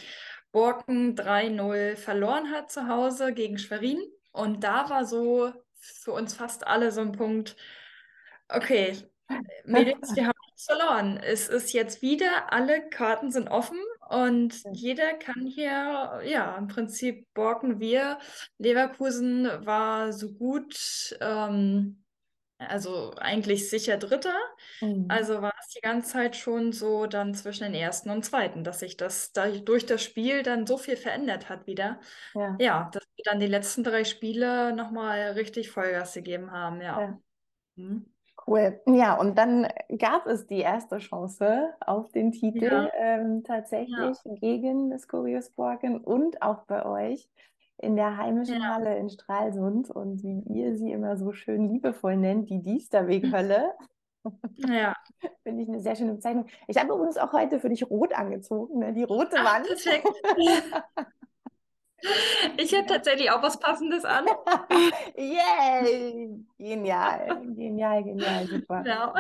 Borken 0.57 1.15
3-0 1.15 1.97
verloren 1.97 2.51
hat 2.51 2.73
zu 2.73 2.89
Hause 2.89 3.35
gegen 3.35 3.59
Schwerin 3.59 3.99
und 4.33 4.65
da 4.65 4.89
war 4.89 5.05
so 5.05 5.53
für 5.75 6.13
uns 6.13 6.33
fast 6.33 6.67
alle 6.67 6.93
so 6.93 7.03
ein 7.03 7.13
Punkt, 7.13 7.57
okay, 8.49 8.97
Mädels, 9.67 10.17
wir 10.17 10.29
haben 10.29 10.39
nichts 10.47 10.65
verloren. 10.65 11.19
Es 11.19 11.51
ist 11.51 11.75
jetzt 11.75 12.01
wieder, 12.01 12.55
alle 12.55 12.89
Karten 12.89 13.31
sind 13.31 13.49
offen 13.49 13.77
und 14.09 14.55
jeder 14.73 15.13
kann 15.13 15.45
hier, 15.45 16.23
ja, 16.25 16.57
im 16.57 16.69
Prinzip 16.69 17.27
borken 17.35 17.79
wir. 17.79 18.19
Leverkusen 18.57 19.51
war 19.67 20.15
so 20.15 20.33
gut, 20.33 21.19
ähm, 21.21 22.03
also 22.57 23.13
eigentlich 23.19 23.69
sicher 23.69 23.99
Dritter. 23.99 24.39
Mhm. 24.83 25.09
Also 25.09 25.41
war 25.43 25.53
es 25.61 25.69
die 25.69 25.81
ganze 25.81 26.11
Zeit 26.13 26.37
schon 26.37 26.73
so 26.73 27.07
dann 27.07 27.35
zwischen 27.35 27.65
den 27.65 27.75
ersten 27.75 28.11
und 28.11 28.25
zweiten, 28.25 28.65
dass 28.65 28.81
sich 28.81 28.97
das 28.97 29.33
da 29.33 29.49
durch 29.51 29.87
das 29.87 30.03
Spiel 30.03 30.43
dann 30.43 30.67
so 30.67 30.79
viel 30.79 30.97
verändert 30.97 31.49
hat 31.49 31.67
wieder. 31.67 32.01
Ja. 32.35 32.61
Ja, 32.61 32.91
dass 32.93 33.05
wir 33.17 33.25
dann 33.25 33.41
die 33.41 33.47
letzten 33.47 33.85
drei 33.85 34.05
Spiele 34.05 34.75
nochmal 34.75 35.33
richtig 35.33 35.71
Vollgas 35.71 36.15
gegeben 36.15 36.51
haben, 36.53 36.81
ja. 36.83 37.09
Ja. 37.09 37.21
Mhm. 37.77 38.07
Cool. 38.47 38.81
Ja, 38.87 39.15
und 39.19 39.37
dann 39.39 39.67
gab 39.99 40.27
es 40.27 40.47
die 40.47 40.61
erste 40.61 40.99
Chance 40.99 41.75
auf 41.81 42.11
den 42.13 42.33
Titel 42.33 42.71
Ja. 42.71 42.93
ähm, 42.95 43.43
tatsächlich 43.45 44.19
gegen 44.41 44.91
das 44.91 45.09
Borken 45.51 46.01
und 46.05 46.43
auch 46.43 46.65
bei 46.67 46.85
euch 46.85 47.29
in 47.79 47.97
der 47.97 48.17
heimischen 48.17 48.55
Ja. 48.55 48.69
Halle 48.69 48.97
in 48.99 49.11
Stralsund 49.11 49.91
und 49.91 50.23
wie 50.23 50.41
ihr 50.55 50.77
sie 50.77 50.93
immer 50.93 51.17
so 51.17 51.33
schön 51.33 51.69
liebevoll 51.69 52.17
nennt, 52.17 52.49
die 52.51 52.63
Diesterweg-Hölle. 52.63 53.75
Ja, 54.57 54.95
Finde 55.43 55.63
ich 55.63 55.69
eine 55.69 55.81
sehr 55.81 55.97
schöne 55.97 56.15
Bezeichnung. 56.15 56.47
Ich 56.67 56.77
habe 56.79 56.93
übrigens 56.93 57.17
auch 57.19 57.33
heute 57.33 57.61
für 57.61 57.69
dich 57.69 57.89
rot 57.89 58.13
angezogen, 58.13 58.79
ne? 58.81 58.93
Die 58.93 59.05
rote 59.05 59.37
Ach, 59.37 59.45
Wand. 59.45 59.67
perfekt. 59.67 60.07
Ich 62.59 62.73
hätte 62.73 62.95
tatsächlich 62.95 63.31
auch 63.31 63.43
was 63.43 63.59
Passendes 63.59 64.05
an. 64.05 64.27
Yay! 65.17 66.45
Genial, 66.59 67.55
genial, 67.55 68.03
genial, 68.05 68.49
super. 68.49 68.85
Genau. 68.85 69.15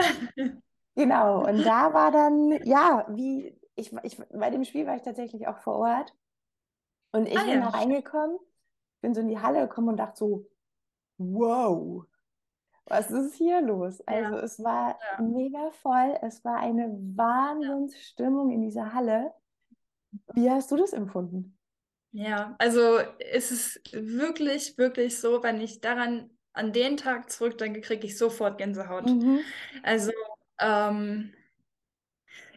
Genau, 0.94 1.46
und 1.46 1.62
da 1.64 1.92
war 1.92 2.10
dann, 2.10 2.52
ja, 2.64 3.04
wie, 3.10 3.54
ich, 3.75 3.92
ich, 4.02 4.16
bei 4.32 4.50
dem 4.50 4.64
Spiel 4.64 4.86
war 4.86 4.96
ich 4.96 5.02
tatsächlich 5.02 5.46
auch 5.46 5.58
vor 5.58 5.76
Ort 5.76 6.14
und 7.12 7.26
ich 7.28 7.40
Ah, 7.40 7.46
bin 7.46 7.60
ja. 7.60 7.60
da 7.60 7.70
reingekommen, 7.70 8.38
bin 9.02 9.14
so 9.14 9.20
in 9.22 9.28
die 9.28 9.40
Halle 9.40 9.62
gekommen 9.68 9.90
und 9.90 9.96
dachte 9.98 10.18
so, 10.18 10.46
wow, 11.18 12.06
was 12.87 13.11
ist 13.11 13.35
hier 13.35 13.61
los? 13.61 14.00
Also 14.07 14.37
es 14.37 14.62
war 14.62 14.99
Ja. 15.12 15.23
mega 15.23 15.71
voll, 15.83 16.19
es 16.23 16.45
war 16.45 16.59
eine 16.59 16.88
Wahnsinnsstimmung 17.16 18.50
in 18.50 18.62
dieser 18.62 18.93
Halle. 18.95 19.33
Wie 20.35 20.50
hast 20.50 20.71
du 20.71 20.76
das 20.76 20.93
empfunden? 20.93 21.59
Ja, 22.12 22.55
also 22.59 22.99
es 23.19 23.50
ist 23.50 23.81
wirklich, 23.93 24.78
wirklich 24.78 25.19
so, 25.19 25.43
wenn 25.43 25.61
ich 25.61 25.81
daran 25.81 26.31
an 26.55 26.73
den 26.73 26.97
Tag 26.97 27.31
zurückdenke, 27.31 27.83
kriege 27.83 28.07
ich 28.07 28.16
sofort 28.16 28.57
Gänsehaut. 28.59 29.05
Mhm. 29.07 29.40
Also 29.83 30.12
ähm, 30.59 31.35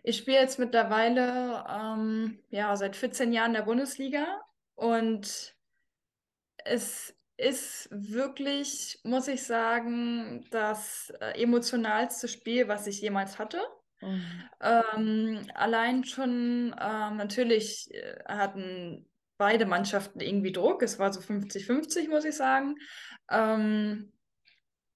ich 0.03 0.17
spiele 0.17 0.37
jetzt 0.37 0.59
mittlerweile 0.59 1.65
ähm, 1.69 2.39
ja, 2.49 2.75
seit 2.77 2.95
14 2.95 3.33
Jahren 3.33 3.47
in 3.51 3.55
der 3.55 3.63
Bundesliga 3.63 4.41
und 4.75 5.55
es 6.63 7.15
ist 7.39 7.89
wirklich, 7.91 8.99
muss 9.03 9.27
ich 9.27 9.43
sagen, 9.43 10.45
das 10.51 11.11
äh, 11.21 11.41
emotionalste 11.41 12.27
Spiel, 12.27 12.67
was 12.67 12.87
ich 12.87 13.01
jemals 13.01 13.39
hatte. 13.39 13.59
Mhm. 14.01 14.49
Ähm, 14.61 15.49
allein 15.53 16.03
schon, 16.03 16.75
ähm, 16.79 17.17
natürlich 17.17 17.93
äh, 17.93 18.23
hatten 18.27 19.09
beide 19.37 19.65
Mannschaften 19.65 20.19
irgendwie 20.19 20.51
Druck. 20.51 20.83
Es 20.83 20.99
war 20.99 21.13
so 21.13 21.21
50-50, 21.21 22.09
muss 22.09 22.25
ich 22.25 22.35
sagen. 22.35 22.75
Ähm, 23.29 24.11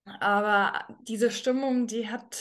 aber 0.06 0.86
diese 1.08 1.32
Stimmung, 1.32 1.88
die 1.88 2.10
hat, 2.10 2.38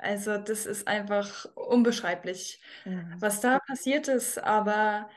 also 0.00 0.36
das 0.38 0.66
ist 0.66 0.88
einfach 0.88 1.46
unbeschreiblich, 1.54 2.60
Mhm. 2.86 3.20
was 3.20 3.40
da 3.40 3.60
passiert 3.60 4.08
ist. 4.08 4.38
Aber 4.42 5.08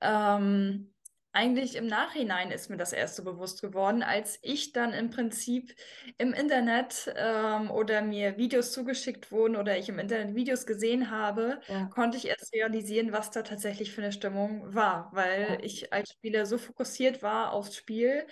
ähm, 0.00 0.94
eigentlich 1.36 1.76
im 1.76 1.86
Nachhinein 1.86 2.50
ist 2.50 2.70
mir 2.70 2.76
das 2.78 2.92
erst 2.92 3.16
so 3.16 3.24
bewusst 3.24 3.60
geworden, 3.62 4.02
als 4.02 4.38
ich 4.42 4.72
dann 4.72 4.92
im 4.92 5.10
Prinzip 5.10 5.74
im 6.18 6.32
Internet 6.32 7.12
ähm, 7.16 7.70
oder 7.70 8.02
mir 8.02 8.36
Videos 8.38 8.72
zugeschickt 8.72 9.30
wurden 9.30 9.56
oder 9.56 9.76
ich 9.78 9.88
im 9.88 9.98
Internet 9.98 10.34
Videos 10.34 10.66
gesehen 10.66 11.10
habe, 11.10 11.60
Ja. 11.68 11.88
konnte 11.90 12.16
ich 12.18 12.26
erst 12.28 12.52
realisieren, 12.54 13.12
was 13.12 13.30
da 13.30 13.42
tatsächlich 13.42 13.92
für 13.92 14.02
eine 14.02 14.12
Stimmung 14.12 14.74
war, 14.74 15.10
weil 15.12 15.46
Ja. 15.48 15.58
ich 15.62 15.92
als 15.92 16.10
Spieler 16.12 16.46
so 16.46 16.58
fokussiert 16.58 17.22
war 17.22 17.52
aufs 17.52 17.76
Spiel. 17.76 18.26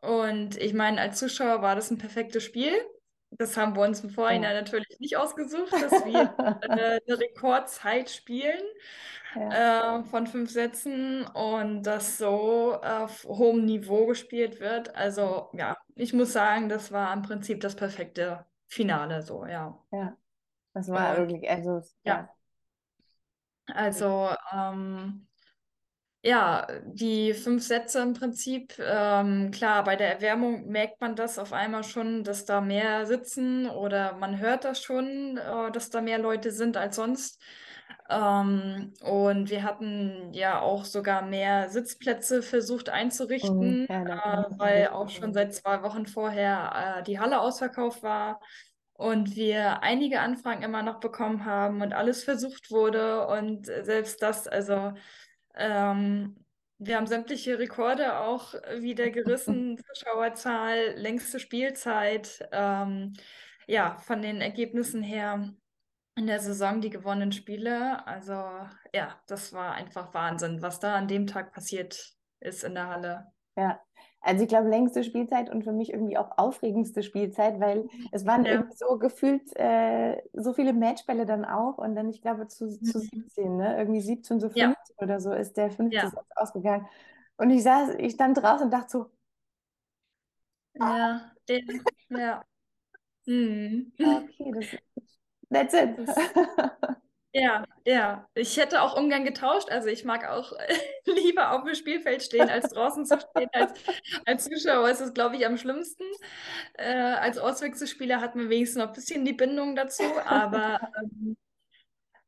Und 0.00 0.56
ich 0.56 0.74
meine, 0.74 1.00
als 1.00 1.18
Zuschauer 1.18 1.62
war 1.62 1.76
das 1.76 1.90
ein 1.90 1.98
perfektes 1.98 2.42
Spiel. 2.44 2.72
Das 3.30 3.56
haben 3.56 3.74
wir 3.76 3.82
uns 3.82 4.00
im 4.02 4.10
Vorhinein 4.10 4.54
natürlich 4.56 4.98
nicht 4.98 5.16
ausgesucht, 5.16 5.80
dass 5.80 6.04
wir 6.04 6.34
äh, 6.60 7.00
eine 7.06 7.18
Rekordzeit 7.20 8.10
spielen 8.10 8.62
Ja. 9.34 9.98
äh, 10.00 10.04
von 10.04 10.26
fünf 10.26 10.50
Sätzen 10.50 11.24
und 11.26 11.82
das 11.84 12.18
so 12.18 12.74
auf 12.80 13.24
hohem 13.24 13.64
Niveau 13.64 14.06
gespielt 14.06 14.60
wird. 14.60 14.94
Also 14.94 15.48
ja, 15.54 15.76
ich 15.94 16.12
muss 16.12 16.32
sagen, 16.32 16.68
das 16.68 16.92
war 16.92 17.12
im 17.12 17.22
Prinzip 17.22 17.60
das 17.60 17.74
perfekte 17.76 18.44
Finale, 18.68 19.22
so 19.22 19.46
ja. 19.46 19.78
Ja, 19.92 20.16
das 20.74 20.88
war 20.88 21.10
Und 21.12 21.28
wirklich, 21.28 21.48
also 21.50 21.82
ja. 22.04 22.28
ja. 23.68 23.74
also 23.74 24.30
ähm, 24.52 25.26
ja, 26.24 26.66
die 26.84 27.34
fünf 27.34 27.64
Sätze 27.64 28.00
im 28.00 28.14
Prinzip, 28.14 28.74
ähm, 28.78 29.50
klar, 29.50 29.82
bei 29.82 29.96
der 29.96 30.14
Erwärmung 30.14 30.68
merkt 30.68 31.00
man 31.00 31.16
das 31.16 31.38
auf 31.38 31.52
einmal 31.52 31.82
schon, 31.82 32.22
dass 32.22 32.44
da 32.44 32.60
mehr 32.60 33.06
sitzen 33.06 33.68
oder 33.68 34.14
man 34.14 34.38
hört 34.38 34.64
das 34.64 34.82
schon, 34.82 35.36
äh, 35.36 35.72
dass 35.72 35.90
da 35.90 36.00
mehr 36.00 36.18
Leute 36.18 36.52
sind 36.52 36.76
als 36.76 36.96
sonst. 36.96 37.42
Ähm, 38.08 38.92
und 39.02 39.50
wir 39.50 39.62
hatten 39.62 40.32
ja 40.32 40.60
auch 40.60 40.84
sogar 40.84 41.22
mehr 41.22 41.70
Sitzplätze 41.70 42.42
versucht 42.42 42.88
einzurichten, 42.88 43.80
Mhm. 43.82 43.86
Ja, 43.88 44.04
da 44.04 44.42
äh, 44.50 44.58
weil 44.58 44.88
auch 44.88 45.08
schon 45.08 45.32
seit 45.32 45.54
zwei 45.54 45.82
Wochen 45.82 46.06
vorher 46.06 46.98
äh, 46.98 47.02
die 47.02 47.18
Halle 47.18 47.40
ausverkauft 47.40 48.02
war 48.02 48.40
und 48.94 49.34
wir 49.36 49.82
einige 49.82 50.20
Anfragen 50.20 50.62
immer 50.62 50.82
noch 50.82 51.00
bekommen 51.00 51.44
haben 51.44 51.82
und 51.82 51.92
alles 51.92 52.24
versucht 52.24 52.70
wurde 52.70 53.26
und 53.26 53.66
selbst 53.66 54.22
das, 54.22 54.46
also 54.46 54.92
ähm, 55.56 56.36
wir 56.78 56.96
haben 56.96 57.06
sämtliche 57.06 57.58
Rekorde 57.58 58.18
auch 58.18 58.54
wieder 58.78 59.10
gerissen, 59.10 59.78
Zuschauerzahl, 59.94 60.94
längste 60.96 61.38
Spielzeit, 61.38 62.46
ähm, 62.52 63.12
ja, 63.66 63.96
von 63.98 64.20
den 64.22 64.40
Ergebnissen 64.40 65.02
her 65.02 65.52
in 66.16 66.26
der 66.26 66.40
Saison 66.40 66.80
die 66.80 66.90
gewonnenen 66.90 67.32
Spiele. 67.32 68.06
Also 68.06 68.32
ja, 68.94 69.20
das 69.26 69.52
war 69.52 69.72
einfach 69.74 70.14
Wahnsinn, 70.14 70.62
was 70.62 70.80
da 70.80 70.96
an 70.96 71.08
dem 71.08 71.26
Tag 71.26 71.52
passiert 71.52 72.14
ist 72.40 72.64
in 72.64 72.74
der 72.74 72.88
Halle. 72.88 73.32
Ja, 73.56 73.80
also 74.20 74.42
ich 74.44 74.48
glaube, 74.48 74.68
längste 74.70 75.04
Spielzeit 75.04 75.50
und 75.50 75.62
für 75.64 75.72
mich 75.72 75.92
irgendwie 75.92 76.16
auch 76.16 76.38
aufregendste 76.38 77.02
Spielzeit, 77.02 77.60
weil 77.60 77.86
es 78.10 78.24
waren 78.24 78.46
Ja. 78.46 78.52
irgendwie 78.52 78.74
so 78.76 78.98
gefühlt 78.98 79.54
äh, 79.56 80.22
so 80.32 80.54
viele 80.54 80.72
Matchbälle 80.72 81.26
dann 81.26 81.44
auch 81.44 81.76
und 81.78 81.94
dann, 81.94 82.08
ich 82.08 82.22
glaube, 82.22 82.48
zu, 82.48 82.80
zu 82.82 83.00
Mhm. 83.00 83.00
17, 83.00 83.56
ne? 83.56 83.76
Irgendwie 83.76 84.00
17 84.00 84.40
zu 84.40 84.48
Ja. 84.54 84.74
15 84.74 84.96
oder 84.98 85.20
so 85.20 85.32
ist 85.32 85.56
der 85.58 85.70
fünfte 85.70 86.06
Ja. 86.06 86.08
Satz 86.08 86.26
ausgegangen. 86.36 86.86
Und 87.36 87.50
ich 87.50 87.62
saß, 87.62 87.90
ich 87.98 88.14
stand 88.14 88.38
draußen 88.38 88.64
und 88.66 88.70
dachte 88.72 88.88
so, 88.90 89.10
Ja, 90.74 91.32
der, 91.48 91.62
ja. 92.14 92.44
Mhm. 93.26 93.92
okay, 94.02 94.52
das, 94.54 94.76
that's 95.52 95.74
it. 95.74 95.96
Ja, 97.34 97.64
ja. 97.86 98.28
Ich 98.34 98.58
hätte 98.58 98.82
auch 98.82 98.94
ungern 98.94 99.24
getauscht. 99.24 99.70
Also 99.70 99.88
ich 99.88 100.04
mag 100.04 100.28
auch 100.28 100.52
lieber 101.06 101.52
auf 101.52 101.64
dem 101.64 101.74
Spielfeld 101.74 102.22
stehen, 102.22 102.50
als 102.50 102.68
draußen 102.70 103.06
zu 103.06 103.18
stehen. 103.18 103.48
Als, 103.52 103.72
als 104.26 104.44
Zuschauer 104.44 104.90
ist 104.90 105.00
es, 105.00 105.14
glaube 105.14 105.36
ich, 105.36 105.46
am 105.46 105.56
schlimmsten. 105.56 106.04
Äh, 106.74 106.92
als 106.92 107.38
Auswechselspieler 107.38 108.20
hat 108.20 108.36
man 108.36 108.50
wenigstens 108.50 108.82
noch 108.82 108.88
ein 108.88 108.92
bisschen 108.92 109.24
die 109.24 109.32
Bindung 109.32 109.74
dazu. 109.76 110.02
Aber 110.26 110.78
ähm, 111.00 111.36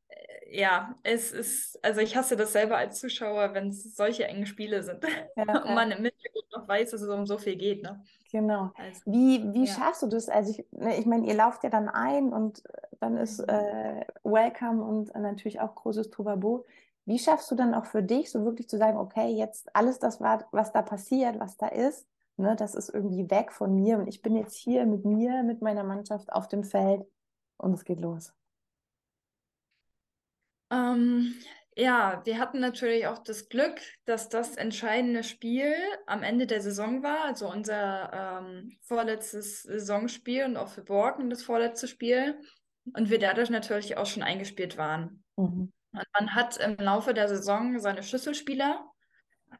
äh, 0.08 0.58
ja, 0.58 0.98
es 1.02 1.32
ist, 1.32 1.84
also 1.84 2.00
ich 2.00 2.16
hasse 2.16 2.36
das 2.36 2.52
selber 2.52 2.78
als 2.78 2.98
Zuschauer, 3.00 3.52
wenn 3.52 3.68
es 3.68 3.94
solche 3.96 4.24
engen 4.24 4.46
Spiele 4.46 4.82
sind. 4.82 5.04
Ja, 5.36 5.64
Und 5.64 5.74
man 5.74 5.90
im 5.90 6.04
Hintergrund 6.04 6.43
noch 6.56 6.68
weiß, 6.68 6.90
dass 6.92 7.02
es 7.02 7.08
um 7.08 7.26
so 7.26 7.38
viel 7.38 7.56
geht. 7.56 7.82
Ne? 7.82 8.02
Genau. 8.30 8.72
Also, 8.74 9.02
Wie, 9.04 9.52
wie 9.54 9.66
ja. 9.66 9.74
schaffst 9.74 10.02
du 10.02 10.06
das? 10.08 10.28
Also 10.28 10.50
ich, 10.50 10.66
ne, 10.72 10.96
ich 10.98 11.06
meine, 11.06 11.26
ihr 11.26 11.34
lauft 11.34 11.62
ja 11.64 11.70
dann 11.70 11.88
ein 11.88 12.32
und 12.32 12.62
dann 13.00 13.16
ist 13.16 13.38
Mhm. 13.38 13.48
äh, 13.48 14.06
Welcome 14.24 14.82
und 14.84 15.14
natürlich 15.14 15.60
auch 15.60 15.74
großes 15.74 16.10
Trovabo. 16.10 16.64
Wie 17.06 17.18
schaffst 17.18 17.50
du 17.50 17.54
dann 17.54 17.74
auch 17.74 17.86
für 17.86 18.02
dich 18.02 18.30
so 18.30 18.44
wirklich 18.44 18.68
zu 18.68 18.78
sagen, 18.78 18.98
okay, 18.98 19.28
jetzt 19.28 19.74
alles 19.76 19.98
das, 19.98 20.20
war, 20.20 20.48
was 20.52 20.72
da 20.72 20.82
passiert, 20.82 21.38
was 21.40 21.56
da 21.56 21.68
ist, 21.68 22.08
ne, 22.36 22.56
das 22.56 22.74
ist 22.74 22.88
irgendwie 22.90 23.30
weg 23.30 23.52
von 23.52 23.74
mir 23.74 23.98
und 23.98 24.08
ich 24.08 24.22
bin 24.22 24.36
jetzt 24.36 24.56
hier 24.56 24.86
mit 24.86 25.04
mir, 25.04 25.42
mit 25.42 25.62
meiner 25.62 25.84
Mannschaft 25.84 26.32
auf 26.32 26.48
dem 26.48 26.64
Feld 26.64 27.06
und 27.58 27.74
es 27.74 27.84
geht 27.84 28.00
los. 28.00 28.32
Ähm, 30.70 31.34
ja, 31.76 32.22
wir 32.24 32.38
hatten 32.38 32.60
natürlich 32.60 33.06
auch 33.06 33.18
das 33.18 33.48
Glück, 33.48 33.80
dass 34.04 34.28
das 34.28 34.56
entscheidende 34.56 35.24
Spiel 35.24 35.74
am 36.06 36.22
Ende 36.22 36.46
der 36.46 36.60
Saison 36.60 37.02
war, 37.02 37.24
also 37.24 37.50
unser 37.50 38.42
ähm, 38.42 38.70
vorletztes 38.82 39.62
Saisonspiel 39.62 40.44
und 40.44 40.56
auch 40.56 40.68
für 40.68 40.82
Borken 40.82 41.30
das 41.30 41.42
vorletzte 41.42 41.88
Spiel. 41.88 42.38
und 42.92 43.08
wir 43.08 43.18
dadurch 43.18 43.50
natürlich 43.50 43.96
auch 43.96 44.06
schon 44.06 44.22
eingespielt 44.22 44.76
waren. 44.76 45.24
Mhm. 45.36 45.72
Und 45.92 46.06
man 46.18 46.34
hat 46.34 46.58
im 46.58 46.76
Laufe 46.76 47.14
der 47.14 47.28
Saison 47.28 47.78
seine 47.78 48.02
Schlüsselspieler, 48.02 48.84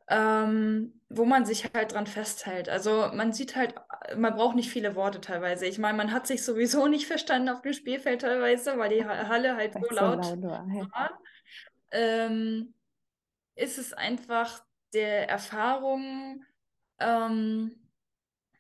ähm, 0.09 1.01
wo 1.09 1.25
man 1.25 1.47
sich 1.47 1.71
halt 1.73 1.95
dran 1.95 2.07
festhält. 2.07 2.69
Also 2.69 3.11
man 3.15 3.33
sieht 3.33 3.57
halt, 3.57 3.75
man 4.17 4.35
braucht 4.35 4.57
nicht 4.57 4.69
viele 4.69 4.95
Worte 4.97 5.21
teilweise. 5.21 5.67
Ich 5.67 5.79
meine, 5.79 5.97
man 5.97 6.13
hat 6.13 6.27
sich 6.27 6.45
sowieso 6.45 6.87
nicht 6.87 7.07
verstanden 7.07 7.49
auf 7.49 7.63
dem 7.63 7.73
Spielfeld 7.73 8.23
teilweise, 8.23 8.77
weil 8.79 8.91
die 8.91 9.05
Halle 9.05 9.57
halt 9.57 9.75
so 9.75 9.95
laut, 9.95 10.25
so 10.25 10.35
laut 10.35 10.43
war. 10.43 10.67
Ja. 10.75 11.11
Ähm, 11.95 12.75
ist 13.55 13.79
es 13.79 13.93
einfach 13.93 14.63
der 14.93 15.29
Erfahrung 15.29 16.45
ähm, 16.99 17.77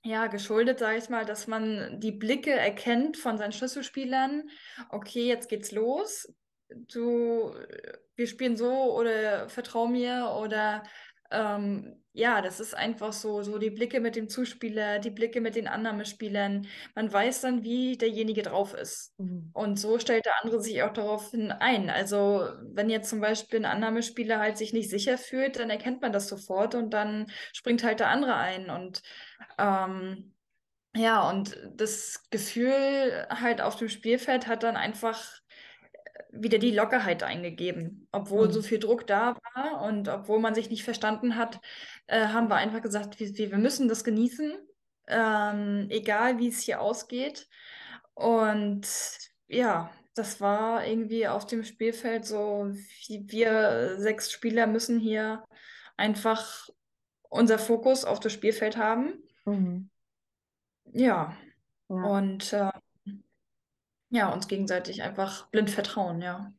ja, 0.03 0.27
geschuldet, 0.27 0.79
sage 0.79 0.99
ich 0.99 1.09
mal, 1.09 1.25
dass 1.25 1.47
man 1.47 1.99
die 1.99 2.13
Blicke 2.13 2.53
erkennt 2.53 3.17
von 3.17 3.39
seinen 3.39 3.53
Schlüsselspielern. 3.53 4.51
Okay, 4.91 5.27
jetzt 5.27 5.49
geht's 5.49 5.73
los. 5.73 6.33
Du, 6.69 7.55
wir 8.15 8.27
spielen 8.27 8.57
so 8.57 8.95
oder 8.97 9.49
vertrau 9.49 9.87
mir 9.87 10.35
oder 10.41 10.83
ähm, 11.35 12.01
ja, 12.17 12.41
das 12.43 12.61
ist 12.61 12.75
einfach 12.75 13.13
so, 13.13 13.43
so 13.43 13.59
die 13.59 13.71
Blicke 13.71 13.99
mit 13.99 14.15
dem 14.15 14.29
Zuspieler, 14.29 15.01
die 15.01 15.11
Blicke 15.11 15.41
mit 15.41 15.57
den 15.57 15.67
Annahmespielern. 15.67 16.69
Man 16.95 17.13
weiß 17.13 17.41
dann, 17.41 17.65
wie 17.65 17.99
derjenige 17.99 18.43
drauf 18.43 18.73
ist. 18.73 19.13
Mhm. 19.19 19.51
Und 19.53 19.81
so 19.81 19.99
stellt 19.99 20.25
der 20.25 20.41
andere 20.43 20.61
sich 20.61 20.81
auch 20.85 20.93
darauf 20.93 21.33
ein. 21.33 21.91
Also, 21.91 22.49
wenn 22.73 22.89
jetzt 22.89 23.11
zum 23.11 23.21
Beispiel 23.21 23.59
ein 23.59 23.65
Annahmespieler 23.65 24.39
halt 24.39 24.57
sich 24.59 24.73
nicht 24.73 24.91
sicher 24.91 25.19
fühlt, 25.19 25.59
dann 25.59 25.71
erkennt 25.71 26.03
man 26.03 26.13
das 26.13 26.29
sofort 26.29 26.77
und 26.77 26.91
dann 26.95 27.27
springt 27.53 27.83
halt 27.83 27.99
der 27.99 28.11
andere 28.11 28.37
ein. 28.37 28.71
Und 28.71 29.03
ähm, 29.59 30.35
ja, 30.95 31.29
und 31.29 31.59
das 31.75 32.23
Gefühl 32.31 33.27
halt 33.29 33.61
auf 33.61 33.75
dem 33.75 33.89
Spielfeld 33.89 34.47
hat 34.47 34.63
dann 34.63 34.77
einfach 34.77 35.41
wieder 36.37 36.59
die 36.59 36.71
Lockerheit 36.71 37.23
eingegeben. 37.23 38.09
Obwohl 38.13 38.49
mhm. 38.49 38.53
so 38.53 38.63
viel 38.63 38.79
Druck 38.79 39.07
da 39.07 39.37
war 39.55 39.83
und 39.83 40.09
obwohl 40.09 40.41
man 40.41 40.55
sich 40.55 40.71
nicht 40.71 40.85
verstanden 40.85 41.37
hat, 41.37 41.61
äh, 42.07 42.29
haben 42.29 42.49
wir 42.49 42.57
einfach 42.57 42.83
gesagt, 42.83 43.21
wir, 43.21 43.51
wir 43.51 43.59
müssen 43.59 43.89
das 43.89 44.05
genießen, 44.05 44.55
ähm, 45.09 45.87
egal 45.91 46.39
wie 46.39 46.49
es 46.49 46.61
hier 46.61 46.81
ausgeht. 46.81 47.49
Und 48.15 48.87
ja, 49.49 49.91
das 50.15 50.41
war 50.41 50.87
irgendwie 50.87 51.27
auf 51.27 51.47
dem 51.47 51.65
Spielfeld 51.65 52.25
so, 52.25 52.71
wir 53.09 53.97
sechs 53.99 54.31
Spieler 54.31 54.67
müssen 54.67 54.99
hier 54.99 55.45
einfach 55.97 56.69
unser 57.29 57.59
Fokus 57.59 58.05
auf 58.05 58.21
das 58.21 58.33
Spielfeld 58.33 58.77
haben. 58.77 59.23
Mhm. 59.45 59.91
Ja. 60.93 61.37
ja. 61.89 61.97
Und 61.97 62.53
äh, 62.53 62.71
ja, 64.15 64.33
uns 64.33 64.47
gegenseitig 64.47 65.03
einfach 65.03 65.49
blind 65.49 65.71
vertrauen, 65.71 66.23
ja. 66.23 66.53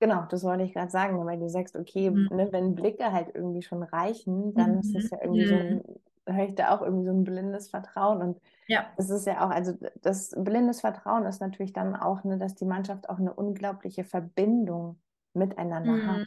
Genau, 0.00 0.24
das 0.30 0.42
wollte 0.42 0.64
ich 0.64 0.72
gerade 0.72 0.90
sagen, 0.90 1.24
weil 1.26 1.38
du 1.38 1.48
sagst, 1.48 1.76
okay, 1.76 2.10
mhm. 2.10 2.28
ne, 2.32 2.48
wenn 2.50 2.74
Blicke 2.74 3.12
halt 3.12 3.34
irgendwie 3.34 3.62
schon 3.62 3.82
reichen, 3.82 4.54
dann 4.54 4.76
mhm. 4.76 4.80
ist 4.80 4.96
es 4.96 5.10
ja 5.10 5.18
irgendwie 5.20 5.44
mhm. 5.44 5.48
so 5.48 5.54
ein, 5.54 6.34
höre 6.34 6.48
ich 6.48 6.54
da 6.54 6.74
auch 6.74 6.80
irgendwie 6.80 7.04
so 7.04 7.12
ein 7.12 7.24
blindes 7.24 7.68
Vertrauen. 7.68 8.22
Und 8.22 8.40
ja. 8.68 8.86
es 8.96 9.10
ist 9.10 9.26
ja 9.26 9.44
auch, 9.44 9.50
also 9.50 9.74
das 10.00 10.34
blindes 10.34 10.80
Vertrauen 10.80 11.26
ist 11.26 11.40
natürlich 11.40 11.74
dann 11.74 11.94
auch, 11.94 12.24
ne, 12.24 12.38
dass 12.38 12.54
die 12.54 12.64
Mannschaft 12.64 13.10
auch 13.10 13.18
eine 13.18 13.34
unglaubliche 13.34 14.04
Verbindung 14.04 14.98
miteinander 15.34 15.92
mhm. 15.92 16.06
hat. 16.06 16.26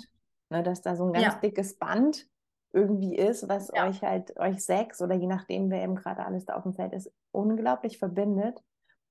Ne, 0.49 0.61
dass 0.61 0.81
da 0.81 0.95
so 0.95 1.05
ein 1.07 1.13
ganz 1.13 1.25
ja. 1.25 1.39
dickes 1.41 1.77
Band 1.77 2.27
irgendwie 2.71 3.15
ist, 3.15 3.49
was 3.49 3.71
ja. 3.73 3.87
euch 3.87 4.03
halt, 4.03 4.37
euch 4.37 4.63
sechs 4.63 5.01
oder 5.01 5.15
je 5.15 5.27
nachdem, 5.27 5.71
wer 5.71 5.81
eben 5.81 5.95
gerade 5.95 6.23
alles 6.23 6.45
da 6.45 6.53
auf 6.53 6.63
dem 6.63 6.73
Feld 6.73 6.93
ist, 6.93 7.11
unglaublich 7.31 7.97
verbindet 7.97 8.61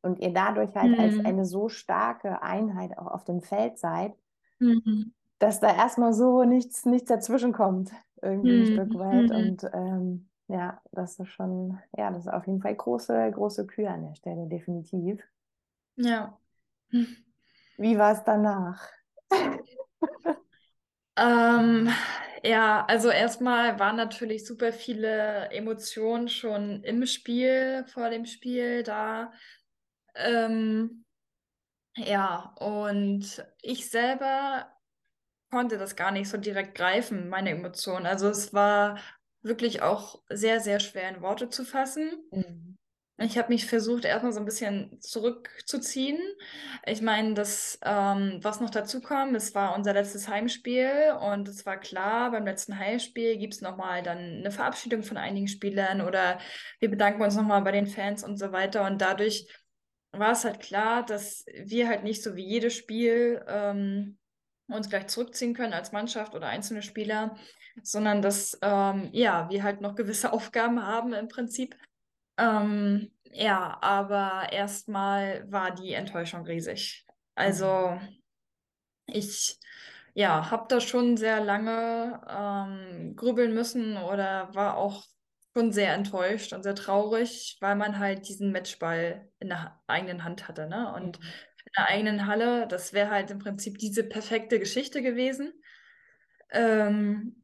und 0.02 0.20
ihr 0.20 0.32
dadurch 0.32 0.74
halt 0.74 0.92
mhm. 0.92 1.00
als 1.00 1.24
eine 1.24 1.44
so 1.44 1.68
starke 1.68 2.42
Einheit 2.42 2.96
auch 2.98 3.06
auf 3.06 3.24
dem 3.24 3.40
Feld 3.40 3.78
seid, 3.78 4.14
mhm. 4.58 5.12
dass 5.38 5.60
da 5.60 5.74
erstmal 5.74 6.12
so 6.12 6.44
nichts, 6.44 6.84
nichts 6.84 7.08
dazwischen 7.08 7.52
kommt, 7.52 7.90
irgendwie 8.22 8.52
mhm. 8.52 8.62
ein 8.62 8.66
Stück 8.66 8.98
weit. 8.98 9.30
Mhm. 9.30 9.36
Und 9.36 9.70
ähm, 9.72 10.28
ja, 10.48 10.80
das 10.92 11.18
ist 11.18 11.28
schon, 11.28 11.78
ja, 11.96 12.10
das 12.10 12.26
ist 12.26 12.32
auf 12.32 12.46
jeden 12.46 12.62
Fall 12.62 12.74
große, 12.74 13.30
große 13.32 13.66
Kühe 13.66 13.90
an 13.90 14.02
der 14.02 14.14
Stelle, 14.14 14.46
definitiv. 14.46 15.22
Ja. 15.96 16.38
Wie 17.78 17.98
war 17.98 18.12
es 18.12 18.22
danach? 18.24 18.88
ähm, 21.16 21.88
ja, 22.44 22.84
also 22.86 23.10
erstmal 23.10 23.78
waren 23.80 23.96
natürlich 23.96 24.46
super 24.46 24.72
viele 24.72 25.50
Emotionen 25.50 26.28
schon 26.28 26.82
im 26.84 27.06
Spiel, 27.06 27.84
vor 27.88 28.08
dem 28.10 28.24
Spiel 28.24 28.82
da. 28.82 29.32
Ähm, 30.16 31.04
ja, 31.96 32.54
und 32.58 33.44
ich 33.62 33.90
selber 33.90 34.70
konnte 35.50 35.78
das 35.78 35.96
gar 35.96 36.10
nicht 36.10 36.28
so 36.28 36.36
direkt 36.36 36.74
greifen, 36.74 37.28
meine 37.28 37.50
Emotionen. 37.50 38.06
Also 38.06 38.28
es 38.28 38.52
war 38.52 38.98
wirklich 39.42 39.82
auch 39.82 40.22
sehr, 40.28 40.60
sehr 40.60 40.80
schwer 40.80 41.08
in 41.08 41.22
Worte 41.22 41.48
zu 41.48 41.64
fassen. 41.64 42.10
Mhm. 42.30 42.76
Ich 43.18 43.38
habe 43.38 43.48
mich 43.48 43.64
versucht, 43.64 44.04
erstmal 44.04 44.32
so 44.32 44.40
ein 44.40 44.44
bisschen 44.44 45.00
zurückzuziehen. 45.00 46.18
Ich 46.84 47.00
meine, 47.00 47.32
das, 47.32 47.78
ähm, 47.82 48.40
was 48.42 48.60
noch 48.60 48.68
dazu 48.68 49.00
kam, 49.00 49.34
es 49.34 49.54
war 49.54 49.74
unser 49.74 49.94
letztes 49.94 50.28
Heimspiel 50.28 51.16
und 51.22 51.48
es 51.48 51.64
war 51.64 51.78
klar, 51.78 52.30
beim 52.30 52.44
letzten 52.44 52.78
Heimspiel 52.78 53.38
gibt 53.38 53.54
es 53.54 53.62
nochmal 53.62 54.02
dann 54.02 54.18
eine 54.18 54.50
Verabschiedung 54.50 55.02
von 55.02 55.16
einigen 55.16 55.48
Spielern 55.48 56.02
oder 56.02 56.38
wir 56.78 56.90
bedanken 56.90 57.22
uns 57.22 57.36
nochmal 57.36 57.62
bei 57.62 57.72
den 57.72 57.86
Fans 57.86 58.22
und 58.22 58.36
so 58.36 58.52
weiter. 58.52 58.84
Und 58.86 59.00
dadurch 59.00 59.48
war 60.12 60.32
es 60.32 60.44
halt 60.44 60.60
klar, 60.60 61.04
dass 61.04 61.44
wir 61.64 61.88
halt 61.88 62.04
nicht 62.04 62.22
so 62.22 62.36
wie 62.36 62.44
jedes 62.44 62.74
Spiel 62.74 63.44
ähm, 63.46 64.18
uns 64.68 64.88
gleich 64.88 65.06
zurückziehen 65.08 65.54
können 65.54 65.72
als 65.72 65.92
Mannschaft 65.92 66.34
oder 66.34 66.48
einzelne 66.48 66.82
Spieler, 66.82 67.36
sondern 67.82 68.22
dass 68.22 68.58
ähm, 68.62 69.10
ja, 69.12 69.48
wir 69.50 69.62
halt 69.62 69.80
noch 69.80 69.94
gewisse 69.94 70.32
Aufgaben 70.32 70.84
haben 70.84 71.12
im 71.12 71.28
Prinzip. 71.28 71.76
Ähm, 72.38 73.10
ja, 73.32 73.78
aber 73.80 74.52
erstmal 74.52 75.50
war 75.50 75.74
die 75.74 75.92
Enttäuschung 75.92 76.44
riesig. 76.44 77.06
Also 77.34 77.98
mhm. 78.00 78.22
ich 79.06 79.58
ja, 80.14 80.50
habe 80.50 80.64
da 80.68 80.80
schon 80.80 81.18
sehr 81.18 81.44
lange 81.44 82.20
ähm, 82.26 83.14
grübeln 83.16 83.52
müssen 83.52 83.98
oder 83.98 84.54
war 84.54 84.78
auch 84.78 85.04
schon 85.56 85.72
sehr 85.72 85.94
enttäuscht 85.94 86.52
und 86.52 86.62
sehr 86.62 86.74
traurig, 86.74 87.56
weil 87.60 87.76
man 87.76 87.98
halt 87.98 88.28
diesen 88.28 88.52
Matchball 88.52 89.26
in 89.38 89.48
der 89.48 89.80
eigenen 89.86 90.22
Hand 90.22 90.48
hatte. 90.48 90.68
Ne? 90.68 90.92
Und 90.92 91.18
mhm. 91.18 91.26
in 91.64 91.72
der 91.78 91.88
eigenen 91.88 92.26
Halle, 92.26 92.66
das 92.68 92.92
wäre 92.92 93.10
halt 93.10 93.30
im 93.30 93.38
Prinzip 93.38 93.78
diese 93.78 94.04
perfekte 94.04 94.58
Geschichte 94.58 95.00
gewesen. 95.00 95.54
Ähm, 96.50 97.42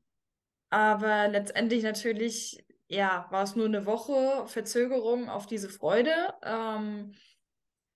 aber 0.68 1.29
letztendlich 1.29 1.83
natürlich, 1.85 2.66
ja, 2.87 3.29
war 3.31 3.44
es 3.44 3.57
nur 3.57 3.64
eine 3.64 3.87
Woche 3.87 4.46
Verzögerung 4.46 5.31
auf 5.31 5.46
diese 5.46 5.70
Freude. 5.70 6.35
Ähm, 6.42 7.14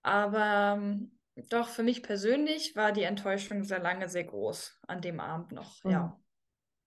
aber 0.03 0.79
ähm, 0.79 1.19
doch 1.51 1.69
für 1.69 1.83
mich 1.83 2.03
persönlich 2.03 2.75
war 2.75 2.93
die 2.93 3.03
Enttäuschung 3.03 3.65
sehr 3.65 3.81
lange 3.81 4.09
sehr 4.09 4.25
groß 4.25 4.81
an 4.89 5.03
dem 5.03 5.21
Abend 5.21 5.53
noch, 5.53 5.85
mhm. 5.85 5.91
ja. 5.91 6.21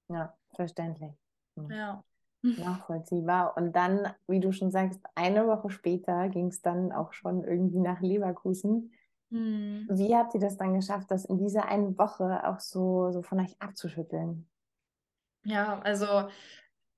Ja, 0.07 0.35
verständlich. 0.55 1.13
Mhm. 1.53 1.69
Ja. 1.69 2.03
Nachvollziehbar. 2.41 3.57
Und 3.57 3.75
dann, 3.75 4.13
wie 4.27 4.39
du 4.39 4.51
schon 4.51 4.71
sagst, 4.71 4.99
eine 5.15 5.47
Woche 5.47 5.69
später 5.69 6.29
ging 6.29 6.47
es 6.47 6.61
dann 6.61 6.91
auch 6.91 7.13
schon 7.13 7.43
irgendwie 7.43 7.79
nach 7.79 8.01
Leverkusen. 8.01 8.93
Hm. 9.31 9.87
Wie 9.89 10.15
habt 10.15 10.33
ihr 10.33 10.39
das 10.39 10.57
dann 10.57 10.73
geschafft, 10.73 11.11
das 11.11 11.25
in 11.25 11.37
dieser 11.37 11.67
einen 11.67 11.97
Woche 11.97 12.47
auch 12.47 12.59
so, 12.59 13.11
so 13.11 13.21
von 13.21 13.39
euch 13.39 13.55
abzuschütteln? 13.59 14.47
Ja, 15.43 15.79
also 15.79 16.29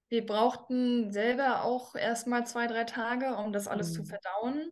wir 0.10 0.26
brauchten 0.26 1.12
selber 1.12 1.64
auch 1.64 1.96
erstmal 1.96 2.46
zwei, 2.46 2.68
drei 2.68 2.84
Tage, 2.84 3.36
um 3.36 3.52
das 3.52 3.68
alles 3.68 3.90
hm. 3.90 3.96
zu 3.96 4.04
verdauen, 4.06 4.72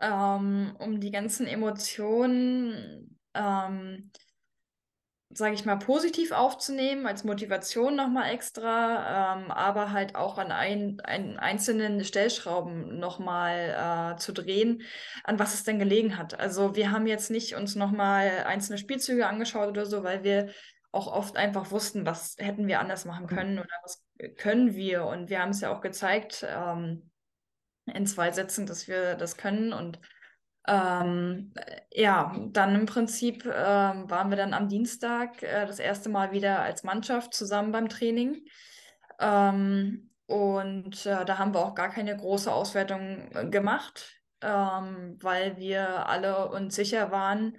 ähm, 0.00 0.76
um 0.78 1.00
die 1.00 1.10
ganzen 1.10 1.46
Emotionen 1.46 3.18
ähm, 3.34 4.10
sage 5.32 5.54
ich 5.54 5.64
mal, 5.64 5.76
positiv 5.76 6.32
aufzunehmen, 6.32 7.06
als 7.06 7.22
Motivation 7.22 7.94
nochmal 7.94 8.32
extra, 8.32 9.36
ähm, 9.36 9.50
aber 9.50 9.92
halt 9.92 10.16
auch 10.16 10.38
an 10.38 10.50
ein, 10.50 11.00
ein 11.04 11.38
einzelnen 11.38 12.04
Stellschrauben 12.04 12.98
nochmal 12.98 14.14
äh, 14.14 14.18
zu 14.18 14.32
drehen, 14.32 14.82
an 15.22 15.38
was 15.38 15.54
es 15.54 15.62
denn 15.62 15.78
gelegen 15.78 16.18
hat. 16.18 16.38
Also 16.40 16.74
wir 16.74 16.90
haben 16.90 17.06
jetzt 17.06 17.30
nicht 17.30 17.54
uns 17.54 17.76
nochmal 17.76 18.44
einzelne 18.44 18.78
Spielzüge 18.78 19.28
angeschaut 19.28 19.68
oder 19.68 19.86
so, 19.86 20.02
weil 20.02 20.24
wir 20.24 20.50
auch 20.90 21.06
oft 21.06 21.36
einfach 21.36 21.70
wussten, 21.70 22.04
was 22.04 22.34
hätten 22.38 22.66
wir 22.66 22.80
anders 22.80 23.04
machen 23.04 23.28
können 23.28 23.60
oder 23.60 23.68
was 23.84 24.02
können 24.36 24.74
wir. 24.74 25.04
Und 25.04 25.30
wir 25.30 25.40
haben 25.40 25.50
es 25.50 25.60
ja 25.60 25.72
auch 25.72 25.80
gezeigt 25.80 26.44
ähm, 26.48 27.10
in 27.86 28.04
zwei 28.06 28.32
Sätzen, 28.32 28.66
dass 28.66 28.88
wir 28.88 29.14
das 29.14 29.36
können 29.36 29.72
und 29.72 30.00
ähm, 30.70 31.52
ja, 31.92 32.36
dann 32.50 32.74
im 32.76 32.86
Prinzip 32.86 33.44
äh, 33.46 33.50
waren 33.50 34.30
wir 34.30 34.36
dann 34.36 34.54
am 34.54 34.68
Dienstag 34.68 35.42
äh, 35.42 35.66
das 35.66 35.80
erste 35.80 36.08
Mal 36.10 36.32
wieder 36.32 36.60
als 36.60 36.84
Mannschaft 36.84 37.34
zusammen 37.34 37.72
beim 37.72 37.88
Training. 37.88 38.46
Ähm, 39.18 40.10
und 40.26 41.06
äh, 41.06 41.24
da 41.24 41.38
haben 41.38 41.54
wir 41.54 41.60
auch 41.60 41.74
gar 41.74 41.90
keine 41.90 42.16
große 42.16 42.52
Auswertung 42.52 43.30
äh, 43.34 43.48
gemacht. 43.50 44.16
ähm, 44.42 45.18
weil 45.22 45.56
wir 45.58 46.06
alle 46.08 46.48
uns 46.50 46.74
sicher 46.74 47.10
waren, 47.12 47.58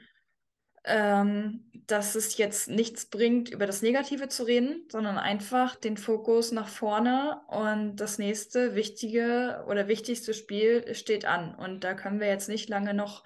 ähm, 0.83 1.65
dass 1.87 2.15
es 2.15 2.37
jetzt 2.37 2.69
nichts 2.69 3.05
bringt, 3.05 3.49
über 3.49 3.65
das 3.65 3.81
Negative 3.81 4.29
zu 4.29 4.43
reden, 4.43 4.87
sondern 4.89 5.17
einfach 5.17 5.75
den 5.75 5.97
Fokus 5.97 6.51
nach 6.51 6.67
vorne 6.67 7.41
und 7.47 7.97
das 7.97 8.17
nächste 8.17 8.75
wichtige 8.75 9.63
oder 9.67 9.87
wichtigste 9.87 10.33
Spiel 10.33 10.93
steht 10.95 11.25
an. 11.25 11.53
Und 11.55 11.83
da 11.83 11.93
können 11.93 12.19
wir 12.19 12.27
jetzt 12.27 12.49
nicht 12.49 12.69
lange 12.69 12.93
noch 12.93 13.23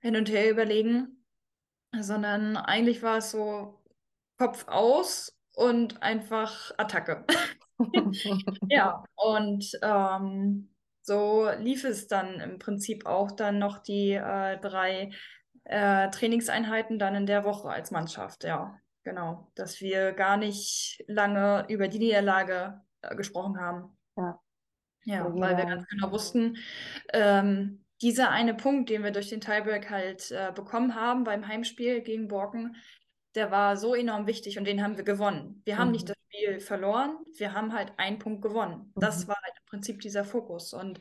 hin 0.00 0.16
und 0.16 0.30
her 0.30 0.50
überlegen, 0.50 1.24
sondern 2.00 2.56
eigentlich 2.56 3.02
war 3.02 3.18
es 3.18 3.30
so 3.30 3.82
Kopf 4.38 4.66
aus 4.68 5.36
und 5.54 6.02
einfach 6.02 6.72
Attacke. 6.78 7.24
ja, 8.68 9.04
und 9.16 9.70
ähm, 9.82 10.74
so 11.02 11.48
lief 11.58 11.84
es 11.84 12.06
dann 12.06 12.40
im 12.40 12.58
Prinzip 12.58 13.06
auch 13.06 13.32
dann 13.32 13.58
noch 13.58 13.78
die 13.78 14.12
äh, 14.12 14.58
drei 14.58 15.10
äh, 15.68 16.10
Trainingseinheiten 16.10 16.98
dann 16.98 17.14
in 17.14 17.26
der 17.26 17.44
Woche 17.44 17.68
als 17.68 17.90
Mannschaft, 17.90 18.44
ja, 18.44 18.78
genau. 19.04 19.50
Dass 19.54 19.80
wir 19.80 20.12
gar 20.12 20.36
nicht 20.36 21.04
lange 21.06 21.66
über 21.68 21.88
die 21.88 21.98
Niederlage 21.98 22.80
äh, 23.02 23.14
gesprochen 23.14 23.60
haben. 23.60 23.96
Ja. 24.16 24.40
Ja, 25.04 25.24
weil 25.34 25.56
wir 25.56 25.64
ganz 25.64 25.86
genau 25.86 26.10
wussten, 26.10 26.58
ähm, 27.14 27.82
dieser 28.02 28.30
eine 28.30 28.54
Punkt, 28.54 28.90
den 28.90 29.02
wir 29.02 29.10
durch 29.10 29.28
den 29.28 29.40
Tiebreak 29.40 29.88
halt 29.88 30.30
äh, 30.30 30.52
bekommen 30.54 30.94
haben 30.94 31.24
beim 31.24 31.48
Heimspiel 31.48 32.02
gegen 32.02 32.28
Borken, 32.28 32.76
der 33.34 33.50
war 33.50 33.76
so 33.76 33.94
enorm 33.94 34.26
wichtig 34.26 34.58
und 34.58 34.66
den 34.66 34.82
haben 34.82 34.96
wir 34.96 35.04
gewonnen. 35.04 35.62
Wir 35.64 35.78
haben 35.78 35.92
nicht 35.92 36.08
mhm. 36.08 36.08
das 36.08 36.16
Spiel 36.28 36.60
verloren, 36.60 37.16
wir 37.36 37.54
haben 37.54 37.72
halt 37.72 37.92
einen 37.96 38.18
Punkt 38.18 38.42
gewonnen. 38.42 38.92
Mhm. 38.94 39.00
Das 39.00 39.28
war 39.28 39.36
halt 39.42 39.54
im 39.58 39.66
Prinzip 39.66 40.00
dieser 40.00 40.24
Fokus. 40.24 40.74
Und 40.74 40.98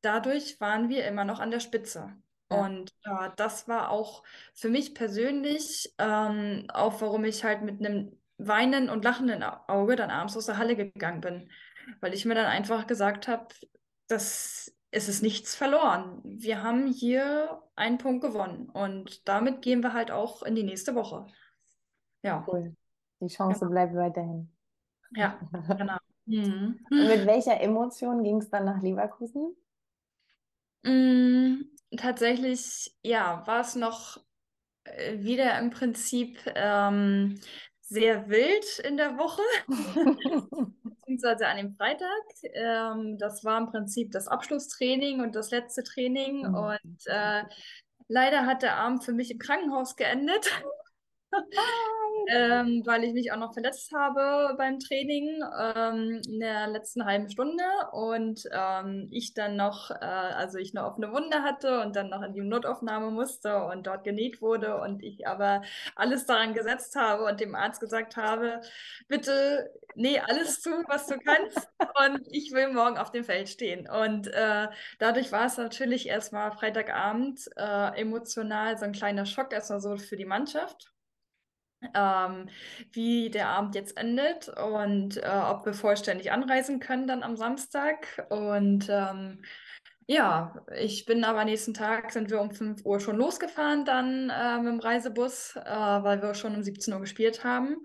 dadurch 0.00 0.60
waren 0.60 0.88
wir 0.88 1.06
immer 1.06 1.24
noch 1.24 1.40
an 1.40 1.50
der 1.50 1.60
Spitze. 1.60 2.16
Ja. 2.50 2.64
Und 2.64 2.92
äh, 3.04 3.30
das 3.36 3.68
war 3.68 3.90
auch 3.90 4.22
für 4.54 4.68
mich 4.68 4.94
persönlich 4.94 5.94
ähm, 5.98 6.66
auch, 6.72 7.00
warum 7.00 7.24
ich 7.24 7.44
halt 7.44 7.62
mit 7.62 7.80
einem 7.80 8.18
weinenden 8.38 8.90
und 8.90 9.04
lachenden 9.04 9.42
Auge 9.42 9.96
dann 9.96 10.10
abends 10.10 10.36
aus 10.36 10.46
der 10.46 10.58
Halle 10.58 10.76
gegangen 10.76 11.20
bin. 11.20 11.50
Weil 12.00 12.14
ich 12.14 12.24
mir 12.24 12.34
dann 12.34 12.46
einfach 12.46 12.86
gesagt 12.86 13.28
habe, 13.28 13.48
dass 14.08 14.74
es 14.90 15.08
ist 15.08 15.22
nichts 15.22 15.56
verloren. 15.56 16.20
Wir 16.22 16.62
haben 16.62 16.86
hier 16.86 17.62
einen 17.74 17.98
Punkt 17.98 18.22
gewonnen 18.22 18.70
und 18.70 19.28
damit 19.28 19.60
gehen 19.60 19.82
wir 19.82 19.92
halt 19.92 20.12
auch 20.12 20.42
in 20.42 20.54
die 20.54 20.62
nächste 20.62 20.94
Woche. 20.94 21.26
Ja. 22.22 22.44
Cool. 22.46 22.76
Die 23.20 23.26
Chance 23.26 23.64
ja. 23.64 23.68
bleibt 23.68 23.94
weiterhin. 23.94 24.52
Ja, 25.16 25.38
genau. 25.76 25.96
Mhm. 26.26 26.80
Und 26.90 27.06
mit 27.08 27.26
welcher 27.26 27.60
Emotion 27.60 28.22
ging 28.22 28.38
es 28.38 28.48
dann 28.50 28.64
nach 28.64 28.80
Leverkusen? 28.82 29.56
Mm, 30.84 31.62
tatsächlich, 31.96 32.94
ja, 33.02 33.46
war 33.46 33.60
es 33.60 33.74
noch 33.74 34.18
äh, 34.84 35.18
wieder 35.18 35.58
im 35.58 35.70
Prinzip 35.70 36.38
ähm, 36.54 37.40
sehr 37.80 38.28
wild 38.28 38.78
in 38.80 38.96
der 38.96 39.18
Woche, 39.18 39.42
beziehungsweise 40.82 41.46
an 41.46 41.56
dem 41.58 41.76
Freitag. 41.76 42.08
Ähm, 42.54 43.18
das 43.18 43.44
war 43.44 43.58
im 43.58 43.70
Prinzip 43.70 44.10
das 44.12 44.28
Abschlusstraining 44.28 45.20
und 45.20 45.34
das 45.34 45.50
letzte 45.50 45.82
Training. 45.82 46.48
Mhm. 46.48 46.54
Und 46.54 47.06
äh, 47.06 47.44
leider 48.08 48.46
hat 48.46 48.62
der 48.62 48.76
Abend 48.76 49.04
für 49.04 49.12
mich 49.12 49.30
im 49.30 49.38
Krankenhaus 49.38 49.96
geendet 49.96 50.50
ähm, 52.28 52.82
weil 52.84 53.04
ich 53.04 53.12
mich 53.12 53.32
auch 53.32 53.36
noch 53.36 53.52
verletzt 53.52 53.92
habe 53.92 54.54
beim 54.56 54.78
Training 54.78 55.42
ähm, 55.76 56.20
in 56.26 56.40
der 56.40 56.68
letzten 56.68 57.04
halben 57.04 57.28
Stunde 57.28 57.64
und 57.92 58.44
ähm, 58.52 59.08
ich 59.10 59.34
dann 59.34 59.56
noch, 59.56 59.90
äh, 59.90 60.04
also 60.04 60.58
ich 60.58 60.76
eine 60.76 60.86
offene 60.86 61.12
Wunde 61.12 61.42
hatte 61.42 61.80
und 61.80 61.96
dann 61.96 62.10
noch 62.10 62.22
in 62.22 62.32
die 62.32 62.40
Notaufnahme 62.40 63.10
musste 63.10 63.64
und 63.64 63.86
dort 63.86 64.04
genäht 64.04 64.40
wurde 64.40 64.80
und 64.80 65.02
ich 65.02 65.26
aber 65.26 65.62
alles 65.96 66.26
daran 66.26 66.54
gesetzt 66.54 66.96
habe 66.96 67.24
und 67.24 67.40
dem 67.40 67.54
Arzt 67.54 67.80
gesagt 67.80 68.16
habe, 68.16 68.60
bitte 69.08 69.70
nee, 69.94 70.18
alles 70.18 70.60
zu, 70.60 70.70
was 70.88 71.06
du 71.06 71.18
kannst 71.18 71.68
und 72.06 72.26
ich 72.30 72.52
will 72.52 72.72
morgen 72.72 72.98
auf 72.98 73.10
dem 73.10 73.24
Feld 73.24 73.48
stehen. 73.48 73.88
Und 73.88 74.28
äh, 74.28 74.68
dadurch 74.98 75.32
war 75.32 75.46
es 75.46 75.56
natürlich 75.56 76.08
erstmal 76.08 76.52
Freitagabend 76.52 77.48
äh, 77.56 78.00
emotional 78.00 78.78
so 78.78 78.84
ein 78.84 78.92
kleiner 78.92 79.26
Schock 79.26 79.52
erstmal 79.52 79.80
so 79.80 79.96
für 79.96 80.16
die 80.16 80.24
Mannschaft 80.24 80.93
ähm, 81.94 82.48
wie 82.92 83.30
der 83.30 83.48
Abend 83.48 83.74
jetzt 83.74 83.96
endet 83.96 84.48
und 84.48 85.16
äh, 85.16 85.28
ob 85.28 85.66
wir 85.66 85.74
vollständig 85.74 86.32
anreisen 86.32 86.80
können 86.80 87.06
dann 87.06 87.22
am 87.22 87.36
Samstag. 87.36 88.26
Und 88.30 88.86
ähm, 88.88 89.42
ja, 90.06 90.54
ich 90.76 91.06
bin 91.06 91.24
aber 91.24 91.44
nächsten 91.44 91.72
Tag 91.72 92.12
sind 92.12 92.30
wir 92.30 92.40
um 92.40 92.50
5 92.50 92.84
Uhr 92.84 93.00
schon 93.00 93.16
losgefahren 93.16 93.84
dann 93.84 94.30
äh, 94.30 94.58
mit 94.58 94.72
dem 94.72 94.80
Reisebus, 94.80 95.56
äh, 95.56 95.62
weil 95.64 96.20
wir 96.20 96.34
schon 96.34 96.54
um 96.54 96.62
17 96.62 96.92
Uhr 96.92 97.00
gespielt 97.00 97.42
haben. 97.42 97.76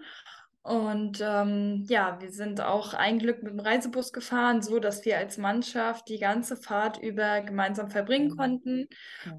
Und 0.62 1.22
ähm, 1.22 1.86
ja, 1.88 2.19
wir 2.19 2.32
sind 2.32 2.60
auch 2.60 2.93
ein 2.93 3.17
Glück 3.17 3.41
mit 3.43 3.54
dem 3.54 3.60
Reisebus 3.60 4.12
gefahren, 4.12 4.62
so 4.62 4.80
dass 4.80 5.06
wir 5.06 5.17
als 5.17 5.38
Mannschaft 5.38 6.10
die 6.10 6.19
ganze 6.19 6.58
Fahrt 6.58 7.02
über 7.02 7.41
gemeinsam 7.41 7.89
verbringen 7.89 8.32
mhm. 8.32 8.38
konnten 8.38 8.88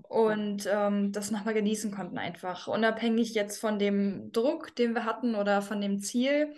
und 0.08 0.66
ähm, 0.66 1.12
das 1.12 1.30
nochmal 1.30 1.54
genießen 1.54 1.92
konnten 1.92 2.16
einfach. 2.16 2.68
Unabhängig 2.68 3.34
jetzt 3.34 3.60
von 3.60 3.78
dem 3.78 4.32
Druck, 4.32 4.74
den 4.76 4.94
wir 4.94 5.04
hatten 5.04 5.34
oder 5.34 5.60
von 5.60 5.80
dem 5.80 6.00
Ziel, 6.00 6.54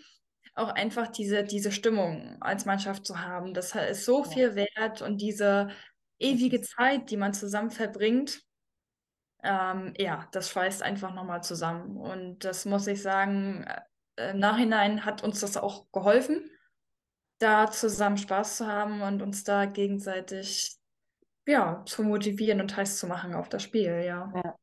auch 0.55 0.69
einfach 0.69 1.09
diese, 1.09 1.43
diese 1.45 1.73
Stimmung 1.73 2.37
als 2.41 2.65
Mannschaft 2.65 3.05
zu 3.05 3.21
haben. 3.21 3.55
Das 3.55 3.75
ist 3.75 4.05
so 4.05 4.23
viel 4.23 4.55
wert 4.55 5.03
und 5.03 5.21
diese 5.21 5.69
ewige 6.19 6.61
Zeit, 6.61 7.11
die 7.11 7.17
man 7.17 7.35
zusammen 7.35 7.71
verbringt, 7.71 8.43
ähm, 9.43 9.93
ja, 9.99 10.29
das 10.33 10.51
schweißt 10.51 10.83
einfach 10.83 11.13
nochmal 11.13 11.43
zusammen. 11.43 11.97
Und 11.97 12.45
das 12.45 12.65
muss 12.65 12.87
ich 12.87 13.03
sagen, 13.03 13.67
im 14.17 14.39
Nachhinein 14.39 15.05
hat 15.05 15.23
uns 15.23 15.41
das 15.41 15.57
auch 15.57 15.91
geholfen, 15.93 16.51
da 17.39 17.71
zusammen 17.71 18.19
Spaß 18.19 18.59
zu 18.59 18.67
haben 18.67 19.03
und 19.03 19.23
uns 19.23 19.45
da 19.45 19.67
gegenseitig 19.67 20.79
ja, 21.47 21.83
zu 21.87 22.05
motivieren 22.05 22.61
und 22.61 22.77
heiß 22.77 22.99
zu 22.99 23.07
machen 23.07 23.35
auf 23.35 23.49
das 23.49 23.63
Spiel, 23.63 24.03
ja. 24.05 24.33
ja. 24.35 24.57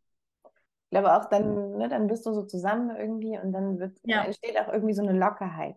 Ich 0.44 0.92
glaube 0.92 1.14
auch 1.14 1.26
dann, 1.26 1.78
ne, 1.78 1.90
dann 1.90 2.08
bist 2.08 2.26
du 2.26 2.34
so 2.34 2.44
zusammen 2.44 2.96
irgendwie 2.96 3.38
und 3.38 3.52
dann 3.52 3.80
wird, 3.80 4.00
ja. 4.04 4.24
entsteht 4.24 4.60
auch 4.60 4.72
irgendwie 4.72 4.94
so 4.94 5.04
eine 5.04 5.18
Lockerheit. 5.18 5.76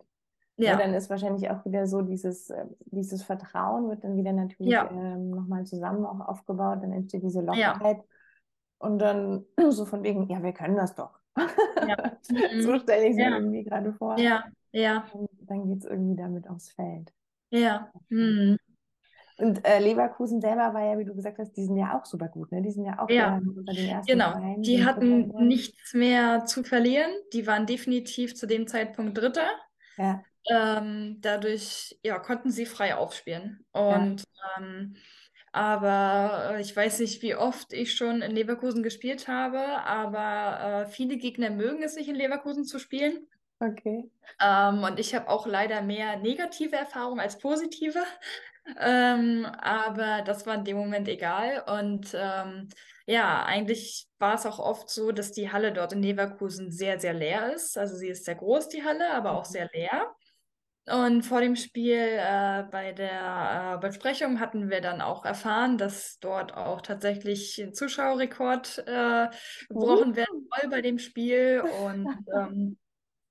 Ja. 0.58 0.76
dann 0.76 0.94
ist 0.94 1.10
wahrscheinlich 1.10 1.50
auch 1.50 1.64
wieder 1.64 1.86
so 1.86 2.02
dieses, 2.02 2.50
äh, 2.50 2.66
dieses 2.84 3.22
Vertrauen 3.22 3.88
wird 3.88 4.04
dann 4.04 4.16
wieder 4.16 4.32
natürlich 4.32 4.72
ja. 4.72 4.88
ähm, 4.90 5.30
nochmal 5.30 5.64
zusammen 5.64 6.04
auch 6.04 6.20
aufgebaut, 6.20 6.78
dann 6.82 6.92
entsteht 6.92 7.24
diese 7.24 7.40
Lockerheit. 7.40 7.96
Ja. 7.96 8.04
Und 8.78 8.98
dann 8.98 9.44
so 9.70 9.86
von 9.86 10.02
wegen, 10.02 10.28
ja, 10.28 10.42
wir 10.42 10.52
können 10.52 10.76
das 10.76 10.94
doch. 10.94 11.21
Ja. 11.36 12.16
so 12.62 12.78
stelle 12.78 13.06
ich 13.06 13.12
es 13.12 13.18
ja. 13.18 13.30
mir 13.30 13.36
irgendwie 13.36 13.64
gerade 13.64 13.92
vor. 13.92 14.18
Ja, 14.18 14.44
ja. 14.72 15.04
Und 15.12 15.28
dann 15.42 15.68
geht 15.68 15.78
es 15.78 15.84
irgendwie 15.84 16.16
damit 16.16 16.48
aufs 16.48 16.72
Feld. 16.72 17.12
Ja. 17.50 17.90
Mhm. 18.08 18.58
Und 19.38 19.66
äh, 19.66 19.78
Leverkusen 19.78 20.40
selber 20.40 20.72
war 20.74 20.84
ja, 20.84 20.98
wie 20.98 21.04
du 21.04 21.14
gesagt 21.14 21.38
hast, 21.38 21.52
die 21.56 21.64
sind 21.64 21.76
ja 21.76 21.98
auch 21.98 22.04
super 22.04 22.28
gut, 22.28 22.52
ne? 22.52 22.62
Die 22.62 22.70
sind 22.70 22.84
ja 22.84 22.98
auch 22.98 23.08
ja. 23.08 23.38
unter 23.38 23.72
den 23.72 23.88
ersten 23.88 24.12
Genau, 24.12 24.30
Vereinen, 24.30 24.62
die 24.62 24.84
hatten 24.84 25.28
nichts 25.46 25.94
mehr 25.94 26.44
zu 26.44 26.62
verlieren. 26.62 27.10
Die 27.32 27.46
waren 27.46 27.66
definitiv 27.66 28.34
zu 28.36 28.46
dem 28.46 28.66
Zeitpunkt 28.66 29.18
Dritter. 29.18 29.48
Ja. 29.96 30.22
Ähm, 30.48 31.18
dadurch 31.20 31.98
ja, 32.04 32.18
konnten 32.18 32.50
sie 32.50 32.66
frei 32.66 32.94
aufspielen. 32.94 33.64
Und 33.72 34.22
ja. 34.22 34.62
ähm, 34.62 34.94
aber 35.52 36.54
äh, 36.54 36.60
ich 36.60 36.74
weiß 36.74 37.00
nicht, 37.00 37.22
wie 37.22 37.34
oft 37.34 37.72
ich 37.72 37.94
schon 37.94 38.22
in 38.22 38.32
Leverkusen 38.32 38.82
gespielt 38.82 39.28
habe, 39.28 39.60
aber 39.60 40.86
äh, 40.86 40.86
viele 40.86 41.18
Gegner 41.18 41.50
mögen 41.50 41.82
es 41.82 41.94
nicht, 41.94 42.08
in 42.08 42.14
Leverkusen 42.14 42.64
zu 42.64 42.78
spielen. 42.78 43.28
Okay. 43.60 44.10
Ähm, 44.40 44.82
und 44.82 44.98
ich 44.98 45.14
habe 45.14 45.28
auch 45.28 45.46
leider 45.46 45.82
mehr 45.82 46.16
negative 46.16 46.76
Erfahrungen 46.76 47.20
als 47.20 47.38
positive. 47.38 48.02
Ähm, 48.78 49.44
aber 49.60 50.22
das 50.22 50.46
war 50.46 50.54
in 50.54 50.62
dem 50.62 50.76
Moment 50.76 51.08
egal. 51.08 51.64
Und 51.66 52.14
ähm, 52.14 52.68
ja, 53.06 53.42
eigentlich 53.44 54.06
war 54.20 54.36
es 54.36 54.46
auch 54.46 54.60
oft 54.60 54.88
so, 54.88 55.10
dass 55.10 55.32
die 55.32 55.50
Halle 55.50 55.72
dort 55.72 55.92
in 55.92 56.00
Leverkusen 56.00 56.70
sehr, 56.70 57.00
sehr 57.00 57.12
leer 57.12 57.52
ist. 57.52 57.76
Also 57.76 57.96
sie 57.96 58.06
ist 58.06 58.24
sehr 58.24 58.36
groß, 58.36 58.68
die 58.68 58.84
Halle, 58.84 59.12
aber 59.14 59.32
auch 59.32 59.48
mhm. 59.48 59.52
sehr 59.52 59.70
leer. 59.72 60.14
Und 60.90 61.22
vor 61.22 61.40
dem 61.40 61.54
Spiel 61.54 61.96
äh, 61.96 62.64
bei 62.70 62.92
der 62.92 63.76
äh, 63.76 63.78
Besprechung 63.78 64.40
hatten 64.40 64.68
wir 64.68 64.80
dann 64.80 65.00
auch 65.00 65.24
erfahren, 65.24 65.78
dass 65.78 66.18
dort 66.18 66.56
auch 66.56 66.80
tatsächlich 66.80 67.56
ein 67.62 67.72
Zuschauerrekord 67.72 68.84
äh, 68.86 69.28
gebrochen 69.68 70.10
uh. 70.10 70.16
werden 70.16 70.48
soll 70.50 70.70
bei 70.70 70.80
dem 70.80 70.98
Spiel 70.98 71.62
und 71.86 72.08
ähm, 72.36 72.78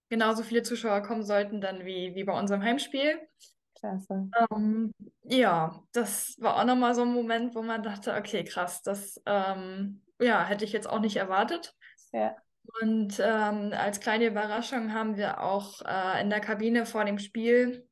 genauso 0.07 0.43
viele 0.43 0.63
Zuschauer 0.63 1.01
kommen 1.01 1.23
sollten 1.23 1.59
dann 1.59 1.83
wie, 1.83 2.15
wie 2.15 2.23
bei 2.23 2.37
unserem 2.37 2.63
Heimspiel. 2.63 3.19
Klasse. 3.77 4.29
Ähm, 4.51 4.93
ja, 5.23 5.83
das 5.91 6.37
war 6.39 6.57
auch 6.57 6.65
nochmal 6.65 6.95
so 6.95 7.01
ein 7.01 7.13
Moment, 7.13 7.53
wo 7.53 7.61
man 7.61 7.83
dachte, 7.83 8.13
okay, 8.15 8.45
krass, 8.45 8.81
das 8.81 9.21
ähm, 9.25 10.01
ja, 10.21 10.45
hätte 10.45 10.63
ich 10.63 10.71
jetzt 10.71 10.87
auch 10.87 10.99
nicht 10.99 11.17
erwartet. 11.17 11.75
Ja. 12.13 12.35
Und 12.81 13.19
ähm, 13.19 13.73
als 13.73 13.99
kleine 13.99 14.27
Überraschung 14.27 14.93
haben 14.93 15.17
wir 15.17 15.41
auch 15.41 15.81
äh, 15.85 16.21
in 16.21 16.29
der 16.29 16.39
Kabine 16.39 16.85
vor 16.85 17.05
dem 17.05 17.19
Spiel 17.19 17.87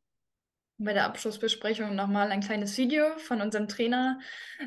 bei 0.77 0.93
der 0.93 1.05
Abschlussbesprechung 1.05 1.95
nochmal 1.95 2.31
ein 2.31 2.41
kleines 2.41 2.77
Video 2.77 3.17
von 3.19 3.41
unserem 3.41 3.67
Trainer 3.67 4.19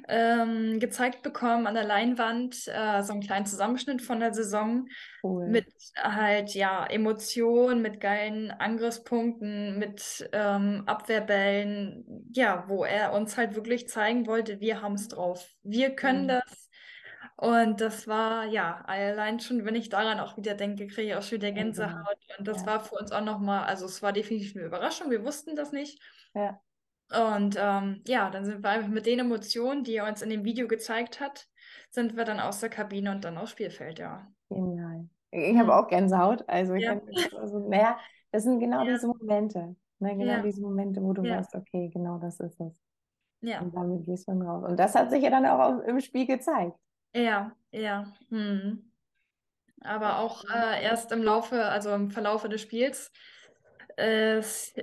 ähm, 0.08 0.78
gezeigt 0.80 1.22
bekommen 1.22 1.66
an 1.66 1.74
der 1.74 1.84
Leinwand, 1.84 2.68
äh, 2.68 3.02
so 3.02 3.12
einen 3.12 3.22
kleinen 3.22 3.46
Zusammenschnitt 3.46 4.02
von 4.02 4.20
der 4.20 4.34
Saison 4.34 4.86
Cool. 5.22 5.46
mit 5.46 5.66
halt 5.96 6.54
ja 6.54 6.86
Emotionen, 6.86 7.82
mit 7.82 8.00
geilen 8.00 8.50
Angriffspunkten, 8.50 9.78
mit 9.78 10.28
ähm, 10.32 10.84
Abwehrbällen, 10.86 12.28
ja, 12.32 12.64
wo 12.68 12.84
er 12.84 13.12
uns 13.14 13.36
halt 13.36 13.54
wirklich 13.56 13.88
zeigen 13.88 14.26
wollte, 14.26 14.60
wir 14.60 14.82
haben 14.82 14.94
es 14.94 15.08
drauf, 15.08 15.48
wir 15.62 15.96
können 15.96 16.24
Mhm. 16.24 16.28
das. 16.28 16.61
Und 17.42 17.80
das 17.80 18.06
war, 18.06 18.44
ja, 18.46 18.82
allein 18.86 19.40
schon, 19.40 19.64
wenn 19.64 19.74
ich 19.74 19.88
daran 19.88 20.20
auch 20.20 20.36
wieder 20.36 20.54
denke, 20.54 20.86
kriege 20.86 21.08
ich 21.08 21.14
auch 21.16 21.22
schon 21.22 21.38
wieder 21.38 21.50
Gänsehaut. 21.50 21.90
Gänsehaut. 21.90 22.38
Und 22.38 22.46
das 22.46 22.58
Ja. 22.58 22.66
war 22.66 22.80
für 22.80 22.94
uns 22.94 23.10
auch 23.10 23.24
nochmal, 23.24 23.64
also 23.64 23.86
es 23.86 24.00
war 24.00 24.12
definitiv 24.12 24.54
eine 24.54 24.66
Überraschung, 24.66 25.10
wir 25.10 25.24
wussten 25.24 25.56
das 25.56 25.72
nicht. 25.72 26.00
Ja. 26.34 26.60
Und 27.10 27.56
ähm, 27.58 28.00
ja, 28.06 28.30
dann 28.30 28.44
sind 28.44 28.62
wir 28.62 28.70
einfach 28.70 28.88
mit 28.88 29.06
den 29.06 29.18
Emotionen, 29.18 29.82
die 29.82 29.96
er 29.96 30.06
uns 30.06 30.22
in 30.22 30.30
dem 30.30 30.44
Video 30.44 30.68
gezeigt 30.68 31.18
hat, 31.18 31.48
sind 31.90 32.16
wir 32.16 32.24
dann 32.24 32.38
aus 32.38 32.60
der 32.60 32.68
Kabine 32.70 33.10
und 33.10 33.24
dann 33.24 33.36
aufs 33.36 33.50
Spielfeld, 33.50 33.98
ja. 33.98 34.24
Genial. 34.48 35.08
Ich 35.32 35.58
habe 35.58 35.74
auch 35.74 35.88
Gänsehaut. 35.88 36.44
Also 36.48 36.74
ich 36.74 36.84
Ja. 36.84 36.94
kann 36.94 37.02
also, 37.40 37.68
naja, 37.68 37.98
das 38.30 38.44
sind 38.44 38.60
genau 38.60 38.84
Ja. 38.86 38.94
diese 38.94 39.08
Momente. 39.08 39.74
Ne? 39.98 40.16
Genau 40.16 40.24
Ja. 40.36 40.42
diese 40.42 40.62
Momente, 40.62 41.02
wo 41.02 41.12
du 41.12 41.22
weißt, 41.22 41.56
okay, 41.56 41.90
genau 41.92 42.18
das 42.18 42.38
ist 42.38 42.60
es. 42.60 42.80
Ja, 43.40 43.60
Und 43.60 43.74
damit 43.74 44.04
gehst 44.04 44.28
du 44.28 44.32
dann 44.32 44.42
raus. 44.42 44.64
Und 44.70 44.78
das 44.78 44.94
hat 44.94 45.10
sich 45.10 45.22
ja 45.24 45.30
dann 45.30 45.44
auch 45.44 45.80
im 45.80 46.00
Spiel 46.00 46.26
gezeigt. 46.26 46.76
Ja, 47.14 47.52
ja. 47.70 48.12
Hm. 48.28 48.90
Aber 49.80 50.18
auch 50.18 50.44
äh, 50.44 50.82
erst 50.82 51.12
im 51.12 51.22
Laufe, 51.22 51.64
also 51.64 51.92
im 51.92 52.10
Verlaufe 52.10 52.48
des 52.48 52.60
Spiels, 52.60 53.10
äh, 53.96 54.36
es, 54.36 54.74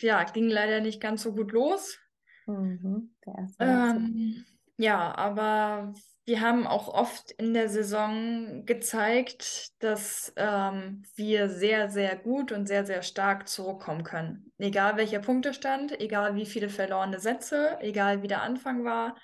ja, 0.00 0.22
ging 0.24 0.48
leider 0.48 0.80
nicht 0.80 1.00
ganz 1.00 1.22
so 1.22 1.34
gut 1.34 1.52
los. 1.52 1.98
Mhm. 2.46 3.14
Ähm, 3.58 4.44
ja, 4.76 5.14
aber 5.16 5.94
wir 6.26 6.40
haben 6.40 6.66
auch 6.66 6.88
oft 6.88 7.30
in 7.32 7.54
der 7.54 7.68
Saison 7.68 8.64
gezeigt, 8.66 9.82
dass 9.82 10.32
ähm, 10.36 11.02
wir 11.14 11.48
sehr, 11.48 11.88
sehr 11.88 12.16
gut 12.16 12.52
und 12.52 12.66
sehr, 12.66 12.84
sehr 12.84 13.02
stark 13.02 13.48
zurückkommen 13.48 14.02
können. 14.02 14.52
Egal 14.58 14.96
welcher 14.96 15.20
Punktestand, 15.20 16.00
egal 16.00 16.34
wie 16.34 16.46
viele 16.46 16.68
verlorene 16.68 17.20
Sätze, 17.20 17.78
egal 17.80 18.22
wie 18.22 18.28
der 18.28 18.42
Anfang 18.42 18.84
war. 18.84 19.16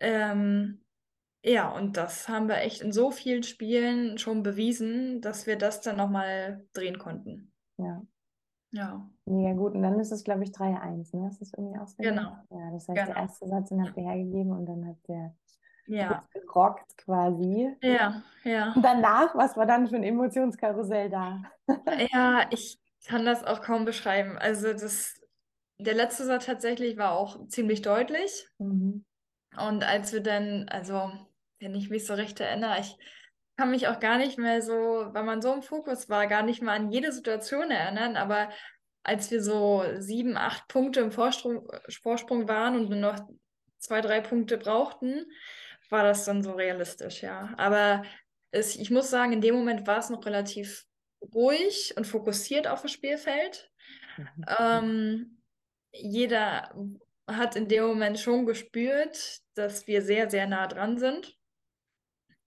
Ähm, 0.00 0.80
ja, 1.44 1.70
und 1.70 1.96
das 1.96 2.28
haben 2.28 2.48
wir 2.48 2.58
echt 2.58 2.80
in 2.82 2.92
so 2.92 3.10
vielen 3.10 3.42
Spielen 3.42 4.18
schon 4.18 4.42
bewiesen, 4.42 5.20
dass 5.20 5.46
wir 5.46 5.56
das 5.56 5.80
dann 5.80 5.96
nochmal 5.96 6.66
drehen 6.72 6.98
konnten. 6.98 7.52
Ja. 7.78 8.02
Ja, 8.72 9.10
Mega 9.26 9.52
gut. 9.54 9.74
Und 9.74 9.82
dann 9.82 9.98
ist 9.98 10.12
es, 10.12 10.22
glaube 10.22 10.44
ich, 10.44 10.52
3-1, 10.52 11.12
ne? 11.12 11.28
Ist 11.28 11.40
das 11.40 11.52
irgendwie 11.54 11.78
ausgegangen? 11.78 12.18
genau. 12.18 12.36
Ja, 12.50 12.70
das 12.72 12.88
heißt, 12.88 12.96
der 12.96 13.14
Genau. 13.14 13.20
erste 13.22 13.48
Satz, 13.48 13.68
den 13.68 13.82
habt 13.84 13.96
ihr 13.96 14.04
hergegeben 14.04 14.52
und 14.52 14.66
dann 14.66 14.86
habt 14.86 15.08
ihr 15.08 15.34
Ja, 15.86 16.22
gerockt 16.32 16.96
quasi. 16.98 17.74
ja, 17.82 18.22
ja. 18.44 18.72
Und 18.74 18.82
danach, 18.82 19.34
was 19.34 19.56
war 19.56 19.66
dann 19.66 19.88
für 19.88 19.96
ein 19.96 20.04
Emotionskarussell 20.04 21.10
da? 21.10 21.42
Ja, 22.12 22.46
ich 22.50 22.78
kann 23.06 23.24
das 23.24 23.42
auch 23.44 23.60
kaum 23.62 23.84
beschreiben. 23.84 24.38
Also 24.38 24.72
das, 24.72 25.20
der 25.78 25.94
letzte 25.94 26.24
Satz 26.26 26.46
tatsächlich 26.46 26.96
war 26.96 27.12
auch 27.12 27.46
ziemlich 27.48 27.82
deutlich. 27.82 28.46
Mhm. 28.58 29.04
Und 29.56 29.82
als 29.84 30.12
wir 30.12 30.20
dann, 30.22 30.68
also 30.68 31.10
wenn 31.60 31.74
ich 31.74 31.90
mich 31.90 32.06
so 32.06 32.14
recht 32.14 32.40
erinnere, 32.40 32.80
ich 32.80 32.96
kann 33.56 33.70
mich 33.70 33.88
auch 33.88 34.00
gar 34.00 34.18
nicht 34.18 34.38
mehr 34.38 34.62
so, 34.62 34.72
weil 34.72 35.22
man 35.22 35.42
so 35.42 35.52
im 35.52 35.62
Fokus 35.62 36.08
war, 36.08 36.26
gar 36.26 36.42
nicht 36.42 36.62
mal 36.62 36.76
an 36.76 36.90
jede 36.90 37.12
Situation 37.12 37.70
erinnern. 37.70 38.16
Aber 38.16 38.48
als 39.02 39.30
wir 39.30 39.42
so 39.42 39.84
sieben, 39.98 40.36
acht 40.36 40.66
Punkte 40.68 41.00
im 41.00 41.12
Vorsprung, 41.12 41.68
Vorsprung 42.02 42.48
waren 42.48 42.76
und 42.76 42.88
nur 42.88 42.98
noch 42.98 43.20
zwei, 43.78 44.00
drei 44.00 44.20
Punkte 44.20 44.56
brauchten, 44.58 45.26
war 45.90 46.04
das 46.04 46.24
dann 46.24 46.42
so 46.42 46.52
realistisch, 46.52 47.22
ja. 47.22 47.52
Aber 47.56 48.02
es, 48.50 48.76
ich 48.76 48.90
muss 48.90 49.10
sagen, 49.10 49.32
in 49.32 49.40
dem 49.40 49.54
Moment 49.54 49.86
war 49.86 49.98
es 49.98 50.10
noch 50.10 50.24
relativ 50.24 50.86
ruhig 51.34 51.94
und 51.96 52.06
fokussiert 52.06 52.66
auf 52.66 52.82
das 52.82 52.92
Spielfeld. 52.92 53.70
Mhm. 54.16 54.44
Ähm, 54.58 55.42
jeder 55.92 56.74
hat 57.26 57.56
in 57.56 57.68
dem 57.68 57.84
Moment 57.84 58.18
schon 58.18 58.46
gespürt, 58.46 59.40
dass 59.54 59.86
wir 59.86 60.02
sehr, 60.02 60.30
sehr 60.30 60.46
nah 60.46 60.66
dran 60.66 60.98
sind. 60.98 61.36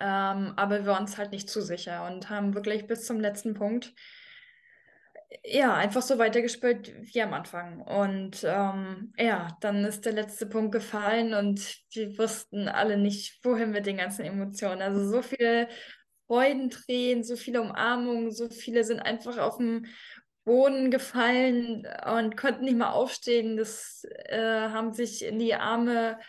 Ähm, 0.04 0.54
aber 0.58 0.80
wir 0.80 0.86
waren 0.88 1.04
uns 1.04 1.18
halt 1.18 1.32
nicht 1.32 1.50
zu 1.50 1.62
sicher 1.62 2.06
und 2.06 2.30
haben 2.30 2.54
wirklich 2.54 2.88
bis 2.88 3.06
zum 3.06 3.22
letzten 3.22 3.54
Punkt 3.54 3.94
ja, 5.44 5.74
einfach 5.76 6.02
so 6.02 6.18
weitergespielt 6.18 6.94
wie 7.02 7.22
am 7.22 7.34
Anfang. 7.34 7.82
Und 7.82 8.44
ähm, 8.44 9.14
ja, 9.18 9.58
dann 9.62 9.84
ist 9.86 10.06
der 10.06 10.14
letzte 10.14 10.46
Punkt 10.46 10.72
gefallen 10.72 11.34
und 11.34 11.78
wir 11.92 12.18
wussten 12.18 12.68
alle 12.68 12.98
nicht, 12.98 13.44
wohin 13.44 13.72
mit 13.72 13.86
den 13.86 13.98
ganzen 13.98 14.26
Emotionen. 14.26 14.82
Also 14.82 15.10
so 15.10 15.22
viele 15.22 15.68
Freudentränen, 16.28 17.24
so 17.24 17.36
viele 17.36 17.62
Umarmungen, 17.62 18.32
so 18.32 18.50
viele 18.50 18.84
sind 18.84 19.00
einfach 19.00 19.38
auf 19.38 19.58
dem 19.58 19.86
Boden 20.46 20.92
gefallen 20.92 21.88
und 22.18 22.38
konnten 22.38 22.66
nicht 22.66 22.78
mehr 22.78 22.94
aufstehen. 22.94 23.58
Das 23.58 24.06
äh, 24.26 24.70
haben 24.70 24.94
sich 24.94 25.24
in 25.24 25.40
die 25.40 25.56
Arme 25.56 26.20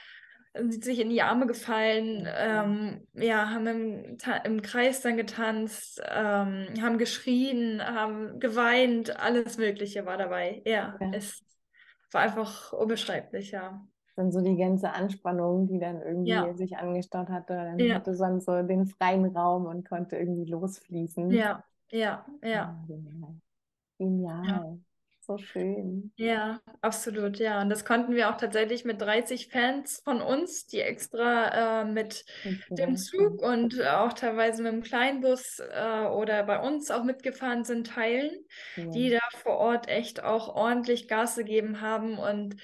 sind 0.55 0.85
sich 0.85 1.01
in 1.01 1.11
die 1.11 1.23
Arme 1.23 1.47
gefallen, 1.47 2.29
ähm, 2.37 3.07
ja, 3.15 3.51
haben 3.51 3.67
im, 3.67 4.19
im 4.45 4.63
Kreis 4.63 5.01
dann 5.03 5.17
getanzt, 5.17 6.01
ähm, 6.09 6.69
haben 6.81 6.99
geschrien, 6.99 7.83
haben 7.85 8.39
geweint, 8.41 9.17
alles 9.19 9.59
Mögliche 9.59 10.07
war 10.07 10.17
dabei. 10.17 10.63
Ja, 10.65 11.01
Ja. 11.01 11.09
es 11.11 11.43
war 12.13 12.23
einfach 12.23 12.73
unbeschreiblich, 12.73 13.51
ja. 13.53 13.87
Dann 14.17 14.31
so 14.33 14.41
die 14.41 14.57
ganze 14.57 14.93
Anspannung, 14.93 15.67
die 15.67 15.79
dann 15.81 16.01
irgendwie 16.03 16.41
Ja. 16.43 16.57
sich 16.57 16.77
angestaut 16.77 17.29
hatte. 17.29 17.55
Dann 17.55 17.91
Ja. 17.91 17.93
hatte 17.93 18.15
sonst 18.15 18.45
so 18.47 18.63
den 18.63 18.87
freien 18.87 19.27
Raum 19.37 19.67
und 19.67 19.89
konnte 19.89 20.17
irgendwie 20.17 20.51
losfließen. 20.51 21.43
Ja, 21.43 21.65
ja, 21.91 22.25
ja, 22.43 22.75
Ja, 22.79 22.85
genial. 22.89 23.41
Genial. 23.99 24.81
So 25.27 25.39
schön. 25.39 26.13
ja, 26.17 26.61
absolut, 26.81 27.39
ja. 27.39 27.63
Und 27.63 27.71
das 27.71 27.85
konnten 27.85 28.15
wir 28.15 28.31
auch 28.31 28.37
tatsächlich 28.37 28.85
mit 28.85 29.01
30 29.01 29.49
Fans 29.49 30.03
von 30.05 30.21
uns, 30.21 30.67
die 30.67 30.81
extra 30.81 31.83
äh, 31.83 31.85
mit 31.85 32.25
dem 32.71 32.97
Zug 32.97 33.41
und 33.43 33.81
auch 33.83 34.13
teilweise 34.13 34.63
mit 34.63 34.73
dem 34.73 34.83
Kleinbus 34.83 35.61
äh, 35.61 36.07
oder 36.07 36.43
bei 36.45 36.61
uns 36.61 36.91
auch 36.91 37.05
mitgefahren 37.05 37.65
sind, 37.65 37.87
teilen. 37.87 38.31
sind. 38.75 38.95
die 38.95 39.11
da 39.11 39.21
vor 39.43 39.57
Ort 39.57 39.89
echt 39.89 40.23
auch 40.23 40.55
ordentlich 40.55 41.09
Gas 41.09 41.37
gegeben 41.37 41.81
haben 41.81 42.19
und 42.19 42.57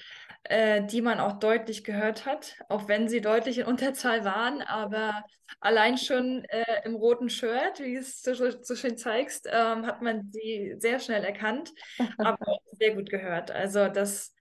äh, 0.51 0.85
die 0.85 1.01
man 1.01 1.21
auch 1.21 1.39
deutlich 1.39 1.85
gehört 1.85 2.25
hat, 2.25 2.57
auch 2.67 2.89
wenn 2.89 3.07
sie 3.07 3.21
deutlich 3.21 3.59
in 3.59 3.65
Unterzahl 3.65 4.25
waren, 4.25 4.61
aber 4.61 5.23
allein 5.61 5.97
schon 5.97 6.43
äh, 6.45 6.81
im 6.83 6.95
roten 6.95 7.29
Shirt, 7.29 7.79
wie 7.79 7.95
es 7.95 8.21
so, 8.21 8.33
so 8.33 8.75
schön 8.75 8.97
zeigst, 8.97 9.47
ähm, 9.49 9.85
hat 9.85 10.01
man 10.01 10.29
sie 10.31 10.75
sehr 10.77 10.99
schnell 10.99 11.23
erkannt, 11.23 11.71
aber 12.17 12.47
auch 12.49 12.61
sehr 12.73 12.95
gut 12.95 13.09
gehört. 13.09 13.49
Also 13.49 13.87
das 13.87 14.35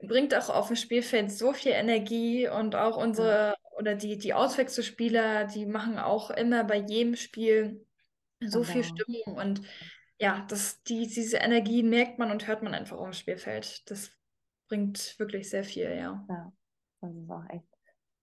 bringt 0.00 0.34
auch 0.34 0.50
auf 0.50 0.66
dem 0.66 0.76
Spielfeld 0.76 1.30
so 1.30 1.52
viel 1.52 1.72
Energie 1.72 2.48
und 2.48 2.74
auch 2.74 2.96
unsere 2.96 3.54
oder 3.78 3.94
die, 3.94 4.18
die 4.18 4.34
Auswechselspieler, 4.34 5.44
die 5.44 5.66
machen 5.66 5.98
auch 5.98 6.30
immer 6.30 6.64
bei 6.64 6.78
jedem 6.78 7.14
Spiel 7.14 7.86
so 8.40 8.64
viel 8.64 8.82
Aber- 8.82 8.88
Stimmung 8.88 9.36
und 9.36 9.60
ja, 10.18 10.46
das, 10.48 10.82
die, 10.82 11.06
diese 11.06 11.36
Energie 11.36 11.82
merkt 11.82 12.18
man 12.18 12.30
und 12.30 12.46
hört 12.48 12.62
man 12.62 12.74
einfach 12.74 12.96
auf 12.96 13.04
dem 13.04 13.12
Spielfeld. 13.12 13.88
Das 13.90 14.15
bringt 14.68 15.18
wirklich 15.18 15.48
sehr 15.50 15.64
viel, 15.64 15.94
ja. 15.96 16.24
Ja, 16.28 16.52
das 17.00 17.14
ist 17.14 17.30
auch 17.30 17.48
echt. 17.48 17.66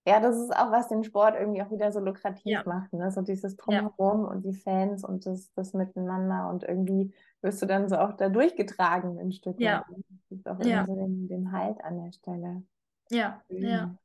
Ja, 0.06 0.20
das 0.20 0.36
ist 0.36 0.54
auch, 0.54 0.70
was 0.70 0.90
den 0.90 1.04
Sport 1.06 1.36
irgendwie 1.40 1.62
auch 1.62 1.72
wieder 1.72 1.92
so 1.94 2.02
lukrativ 2.02 2.44
Ja. 2.52 2.64
macht, 2.66 2.92
ne? 2.92 3.10
So 3.10 3.22
dieses 3.22 3.56
Drumherum 3.56 4.26
und 4.26 4.44
die 4.44 4.54
Fans 4.54 5.06
und 5.06 5.26
das, 5.26 5.54
das 5.54 5.74
Miteinander 5.74 6.50
und 6.50 6.64
irgendwie 6.64 7.14
wirst 7.42 7.62
du 7.62 7.66
dann 7.66 7.88
so 7.88 7.96
auch 7.98 8.12
da 8.14 8.28
durchgetragen 8.28 9.18
ein 9.18 9.32
Stück 9.32 9.62
Ja. 9.62 9.86
weit. 9.88 9.96
Das 10.10 10.28
gibt 10.30 10.48
auch 10.50 10.60
Ja. 10.60 10.82
irgendwie 10.82 10.86
so 10.88 10.96
den, 10.96 11.28
den 11.30 11.52
Halt 11.54 11.82
an 11.84 12.04
der 12.04 12.12
Stelle. 12.12 12.64
Ja, 13.12 13.42
ja. 13.48 13.86
Schön. 13.86 13.98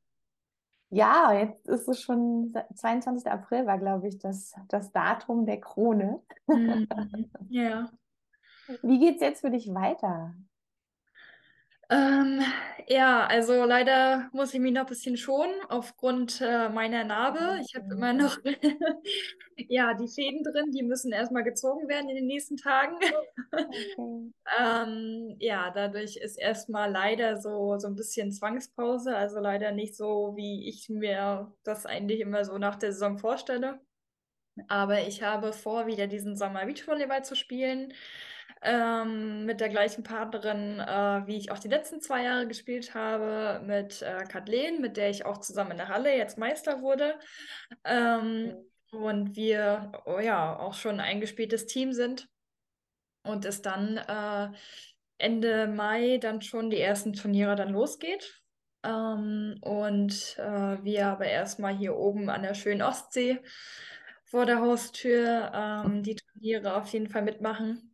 Ja, 0.91 1.33
jetzt 1.33 1.67
ist 1.67 1.87
es 1.87 2.01
schon 2.01 2.53
22. 2.73 3.29
April 3.29 3.65
war, 3.67 3.77
glaube 3.77 4.07
ich, 4.07 4.17
das, 4.17 4.55
das 4.69 4.91
Datum 4.91 5.45
der 5.45 5.59
Krone. 5.59 6.21
Mhm. 6.47 6.87
Ja. 7.49 7.91
Wie 8.83 8.99
geht's 8.99 9.21
jetzt 9.21 9.41
für 9.41 9.51
dich 9.51 9.67
weiter? 9.73 10.33
Ähm, 11.91 12.41
ja, 12.87 13.25
also 13.25 13.65
leider 13.65 14.29
muss 14.31 14.53
ich 14.53 14.59
mich 14.59 14.73
noch 14.73 14.81
ein 14.81 14.87
bisschen 14.87 15.17
schonen 15.17 15.53
aufgrund 15.69 16.39
äh, 16.41 16.69
meiner 16.69 17.03
Narbe. 17.03 17.59
Ich 17.65 17.75
habe 17.75 17.93
immer 17.93 18.13
noch 18.13 18.37
ja, 19.57 19.93
die 19.95 20.07
Fäden 20.07 20.43
drin, 20.43 20.71
die 20.71 20.83
müssen 20.83 21.11
erstmal 21.11 21.43
gezogen 21.43 21.87
werden 21.87 22.09
in 22.09 22.15
den 22.15 22.27
nächsten 22.27 22.57
Tagen. 22.57 22.95
Okay. 23.51 24.33
Ähm, 24.59 25.35
ja, 25.39 25.69
dadurch 25.69 26.17
ist 26.17 26.35
erstmal 26.35 26.91
leider 26.91 27.37
so, 27.37 27.77
so 27.77 27.87
ein 27.87 27.95
bisschen 27.95 28.31
Zwangspause, 28.31 29.15
also 29.15 29.39
leider 29.39 29.71
nicht 29.71 29.95
so, 29.95 30.33
wie 30.35 30.67
ich 30.67 30.89
mir 30.89 31.53
das 31.63 31.85
eigentlich 31.85 32.19
immer 32.19 32.43
so 32.43 32.57
nach 32.57 32.75
der 32.75 32.91
Saison 32.91 33.19
vorstelle. 33.19 33.79
Aber 34.67 35.01
ich 35.07 35.23
habe 35.23 35.53
vor, 35.53 35.87
wieder 35.87 36.07
diesen 36.07 36.35
Sommer 36.35 36.65
Beachvolleyball 36.65 37.23
zu 37.23 37.35
spielen. 37.35 37.93
Ähm, 38.61 39.45
mit 39.45 39.61
der 39.61 39.69
gleichen 39.69 40.03
Partnerin, 40.03 40.79
äh, 40.79 41.27
wie 41.27 41.37
ich 41.37 41.51
auch 41.51 41.59
die 41.59 41.69
letzten 41.69 42.01
zwei 42.01 42.23
Jahre 42.23 42.47
gespielt 42.47 42.93
habe, 42.93 43.61
mit 43.65 44.01
äh, 44.01 44.23
Kathleen, 44.25 44.81
mit 44.81 44.97
der 44.97 45.09
ich 45.09 45.25
auch 45.25 45.37
zusammen 45.39 45.71
in 45.71 45.77
der 45.77 45.87
Halle 45.87 46.15
jetzt 46.15 46.37
Meister 46.37 46.81
wurde. 46.81 47.15
Ähm, 47.85 48.55
und 48.91 49.35
wir 49.35 49.91
oh 50.05 50.19
ja 50.19 50.57
auch 50.57 50.73
schon 50.73 50.99
ein 50.99 51.07
eingespieltes 51.07 51.67
Team 51.67 51.93
sind 51.93 52.27
und 53.23 53.45
es 53.45 53.61
dann 53.61 53.97
äh, 53.97 54.49
Ende 55.17 55.67
Mai 55.67 56.17
dann 56.17 56.41
schon 56.41 56.69
die 56.69 56.79
ersten 56.79 57.13
Turniere 57.13 57.55
dann 57.55 57.69
losgeht. 57.69 58.41
Ähm, 58.83 59.57
und 59.61 60.37
äh, 60.37 60.83
wir 60.83 61.07
aber 61.07 61.25
erstmal 61.25 61.75
hier 61.75 61.95
oben 61.95 62.29
an 62.29 62.43
der 62.43 62.53
schönen 62.53 62.81
Ostsee 62.81 63.39
vor 64.23 64.45
der 64.45 64.59
Haustür 64.59 65.51
ähm, 65.53 66.03
die 66.03 66.15
Turniere 66.15 66.75
auf 66.75 66.87
jeden 66.93 67.09
Fall 67.09 67.23
mitmachen. 67.23 67.88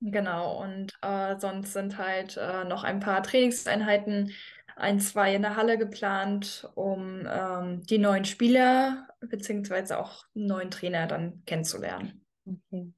Genau, 0.00 0.62
und 0.62 0.98
äh, 1.02 1.38
sonst 1.38 1.74
sind 1.74 1.98
halt 1.98 2.38
äh, 2.38 2.64
noch 2.64 2.84
ein 2.84 3.00
paar 3.00 3.22
Trainingseinheiten, 3.22 4.32
ein, 4.76 4.98
zwei 4.98 5.34
in 5.34 5.42
der 5.42 5.56
Halle 5.56 5.76
geplant, 5.76 6.70
um 6.74 7.26
ähm, 7.26 7.82
die 7.82 7.98
neuen 7.98 8.24
Spieler 8.24 9.08
beziehungsweise 9.20 9.98
auch 9.98 10.24
einen 10.34 10.46
neuen 10.46 10.70
Trainer 10.70 11.06
dann 11.06 11.42
kennenzulernen. 11.44 12.24
Okay. 12.46 12.92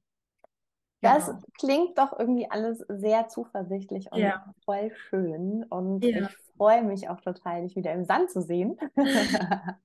Das 1.01 1.25
genau. 1.25 1.39
klingt 1.59 1.97
doch 1.97 2.17
irgendwie 2.17 2.49
alles 2.49 2.79
sehr 2.87 3.27
zuversichtlich 3.27 4.09
und 4.11 4.19
ja. 4.19 4.53
voll 4.63 4.91
schön. 5.09 5.65
Und 5.65 6.05
ja. 6.05 6.21
ich 6.21 6.37
freue 6.55 6.83
mich 6.83 7.09
auch 7.09 7.19
total, 7.19 7.63
dich 7.63 7.75
wieder 7.75 7.91
im 7.91 8.05
Sand 8.05 8.31
zu 8.31 8.41
sehen. 8.41 8.77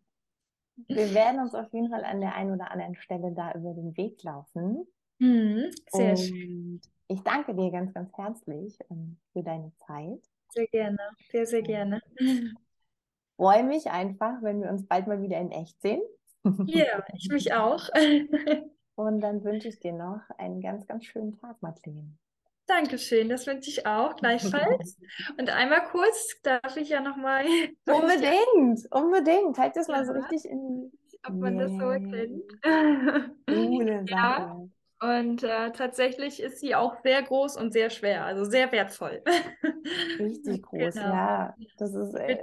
Wir 0.86 1.12
werden 1.12 1.40
uns 1.40 1.56
auf 1.56 1.72
jeden 1.72 1.90
Fall 1.90 2.04
an 2.04 2.20
der 2.20 2.36
einen 2.36 2.52
oder 2.52 2.70
anderen 2.70 2.94
Stelle 2.94 3.32
da 3.32 3.50
über 3.52 3.74
den 3.74 3.96
Weg 3.96 4.22
laufen. 4.22 4.86
Mhm, 5.18 5.72
sehr 5.90 6.10
und 6.10 6.18
schön. 6.18 6.80
Ich 7.10 7.22
danke 7.22 7.54
dir 7.54 7.70
ganz, 7.70 7.94
ganz 7.94 8.10
herzlich 8.16 8.78
ähm, 8.90 9.16
für 9.32 9.42
deine 9.42 9.72
Zeit. 9.86 10.20
Sehr 10.50 10.66
gerne, 10.66 10.98
sehr, 11.30 11.46
sehr 11.46 11.62
gerne. 11.62 12.02
Ich 12.16 12.52
freue 13.36 13.64
mich 13.64 13.90
einfach, 13.90 14.42
wenn 14.42 14.60
wir 14.60 14.70
uns 14.70 14.86
bald 14.86 15.06
mal 15.06 15.22
wieder 15.22 15.38
in 15.38 15.50
echt 15.50 15.80
sehen. 15.80 16.02
Ja, 16.66 17.02
ich 17.14 17.28
mich 17.30 17.54
auch. 17.54 17.88
Und 18.94 19.20
dann 19.20 19.42
wünsche 19.42 19.68
ich 19.68 19.80
dir 19.80 19.92
noch 19.92 20.20
einen 20.36 20.60
ganz, 20.60 20.86
ganz 20.86 21.04
schönen 21.06 21.38
Tag, 21.38 21.62
Madeleine. 21.62 22.12
Dankeschön, 22.66 23.30
das 23.30 23.46
wünsche 23.46 23.70
ich 23.70 23.86
auch 23.86 24.14
gleichfalls. 24.16 24.98
Und 25.38 25.48
einmal 25.48 25.84
kurz, 25.84 26.38
darf 26.42 26.76
ich 26.76 26.90
ja 26.90 27.00
nochmal. 27.00 27.46
Unbedingt, 27.86 28.86
unbedingt. 28.90 29.56
Halt 29.56 29.76
das 29.76 29.88
ja. 29.88 29.96
mal 29.96 30.04
so 30.04 30.12
richtig 30.12 30.44
in. 30.44 30.92
Ob 31.26 31.34
man 31.34 31.58
yeah. 31.58 31.66
das 31.66 31.72
so 31.72 31.88
erkennt. 31.88 32.42
Coole 33.46 34.04
Sache. 34.06 34.10
Ja. 34.10 34.68
Und 35.00 35.44
äh, 35.44 35.70
tatsächlich 35.72 36.42
ist 36.42 36.60
sie 36.60 36.74
auch 36.74 36.96
sehr 37.02 37.22
groß 37.22 37.56
und 37.56 37.72
sehr 37.72 37.90
schwer, 37.90 38.24
also 38.24 38.44
sehr 38.44 38.72
wertvoll. 38.72 39.22
Richtig 40.18 40.62
groß, 40.62 40.94
genau. 40.94 41.06
ja. 41.06 41.54
Das 41.76 41.94
ist 41.94 42.14
äh, 42.14 42.40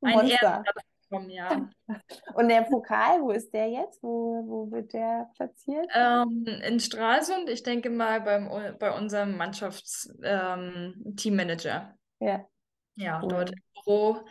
ein 0.00 0.14
Monster 0.14 0.64
bekommen, 1.12 1.30
ja. 1.30 1.68
Und 2.34 2.48
der 2.48 2.62
Pokal, 2.62 3.20
wo 3.20 3.30
ist 3.32 3.52
der 3.52 3.68
jetzt? 3.68 4.02
Wo, 4.02 4.42
wo 4.46 4.70
wird 4.70 4.94
der 4.94 5.28
platziert? 5.36 5.86
Ähm, 5.94 6.46
in 6.62 6.80
Stralsund, 6.80 7.50
ich 7.50 7.62
denke 7.62 7.90
mal 7.90 8.22
beim, 8.22 8.48
bei 8.78 8.96
unserem 8.96 9.36
Mannschaftsteammanager. 9.36 11.94
Ähm, 12.18 12.26
ja. 12.26 12.46
Ja, 12.94 13.20
cool. 13.22 13.28
dort 13.28 13.50
im 13.50 13.58
Büro. 13.74 14.24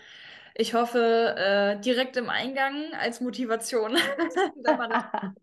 Ich 0.62 0.76
hoffe, 0.76 1.36
äh, 1.40 1.82
direkt 1.82 2.18
im 2.18 2.30
Eingang 2.30 2.94
als 2.94 3.20
Motivation, 3.20 3.94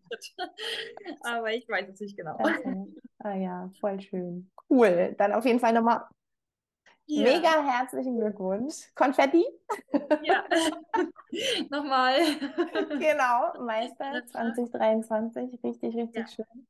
Aber 1.22 1.52
ich 1.52 1.68
weiß 1.68 1.88
es 1.88 1.98
nicht 1.98 2.16
genau. 2.16 2.36
Okay. 2.38 2.86
Ah 3.18 3.34
ja, 3.34 3.68
voll 3.80 4.00
schön. 4.00 4.48
Cool. 4.70 5.16
Dann 5.18 5.32
auf 5.32 5.44
jeden 5.44 5.58
Fall 5.58 5.72
nochmal 5.72 6.04
ja. 7.06 7.24
Mega 7.24 7.64
herzlichen 7.64 8.20
Glückwunsch. 8.20 8.92
Konfetti? 8.94 9.44
Ja, 10.22 10.44
nochmal. 11.70 12.14
genau, 13.00 13.60
Meister 13.64 14.24
2023. 14.24 15.58
Richtig, 15.64 15.96
richtig 15.96 16.14
ja. 16.14 16.28
schön. 16.28 16.68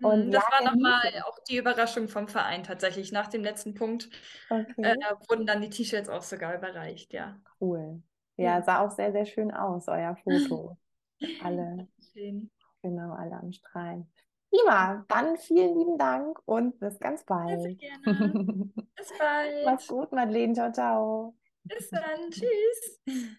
Mhm, 0.00 0.08
Und 0.08 0.30
das 0.30 0.44
war 0.44 0.64
nochmal 0.64 1.00
auch 1.26 1.38
die 1.48 1.56
Überraschung 1.56 2.08
vom 2.08 2.28
Verein 2.28 2.62
tatsächlich. 2.62 3.12
Nach 3.12 3.28
dem 3.28 3.42
letzten 3.42 3.74
Punkt 3.74 4.08
okay. 4.50 4.72
äh, 4.78 4.96
wurden 5.28 5.46
dann 5.46 5.60
die 5.60 5.70
T-Shirts 5.70 6.08
auch 6.08 6.22
sogar 6.22 6.54
überreicht, 6.54 7.12
ja. 7.12 7.40
Cool. 7.60 8.02
Ja, 8.36 8.62
sah 8.62 8.80
auch 8.80 8.90
sehr, 8.90 9.12
sehr 9.12 9.26
schön 9.26 9.52
aus, 9.52 9.88
euer 9.88 10.16
Foto. 10.16 10.76
alle. 11.42 11.88
Schön. 12.12 12.50
Genau, 12.82 13.12
alle 13.14 13.36
am 13.36 13.52
Strahlen. 13.52 14.10
Prima, 14.50 15.04
dann 15.08 15.36
vielen 15.36 15.76
lieben 15.78 15.98
Dank 15.98 16.38
und 16.44 16.78
bis 16.78 16.98
ganz 16.98 17.24
bald. 17.24 17.62
Sehr 17.62 17.74
gerne. 17.74 18.70
bis 18.96 19.12
bald. 19.18 19.64
Mach's 19.64 19.88
gut, 19.88 20.12
Madeleine. 20.12 20.52
Ciao, 20.52 20.72
ciao. 20.72 21.36
Bis 21.64 21.90
dann. 21.90 22.30
Tschüss. 22.30 23.34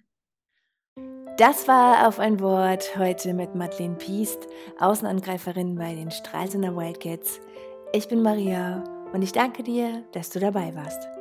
Das 1.37 1.67
war 1.67 2.07
auf 2.07 2.19
ein 2.19 2.39
Wort 2.39 2.97
heute 2.97 3.33
mit 3.33 3.55
Madeleine 3.55 3.95
Piest, 3.95 4.47
Außenangreiferin 4.79 5.75
bei 5.75 5.93
den 5.93 6.09
Stralsunder 6.09 6.77
Wildcats. 6.77 7.41
Ich 7.91 8.07
bin 8.07 8.21
Maria 8.21 8.81
und 9.11 9.21
ich 9.21 9.33
danke 9.33 9.61
dir, 9.61 10.03
dass 10.13 10.29
du 10.29 10.39
dabei 10.39 10.73
warst. 10.75 11.14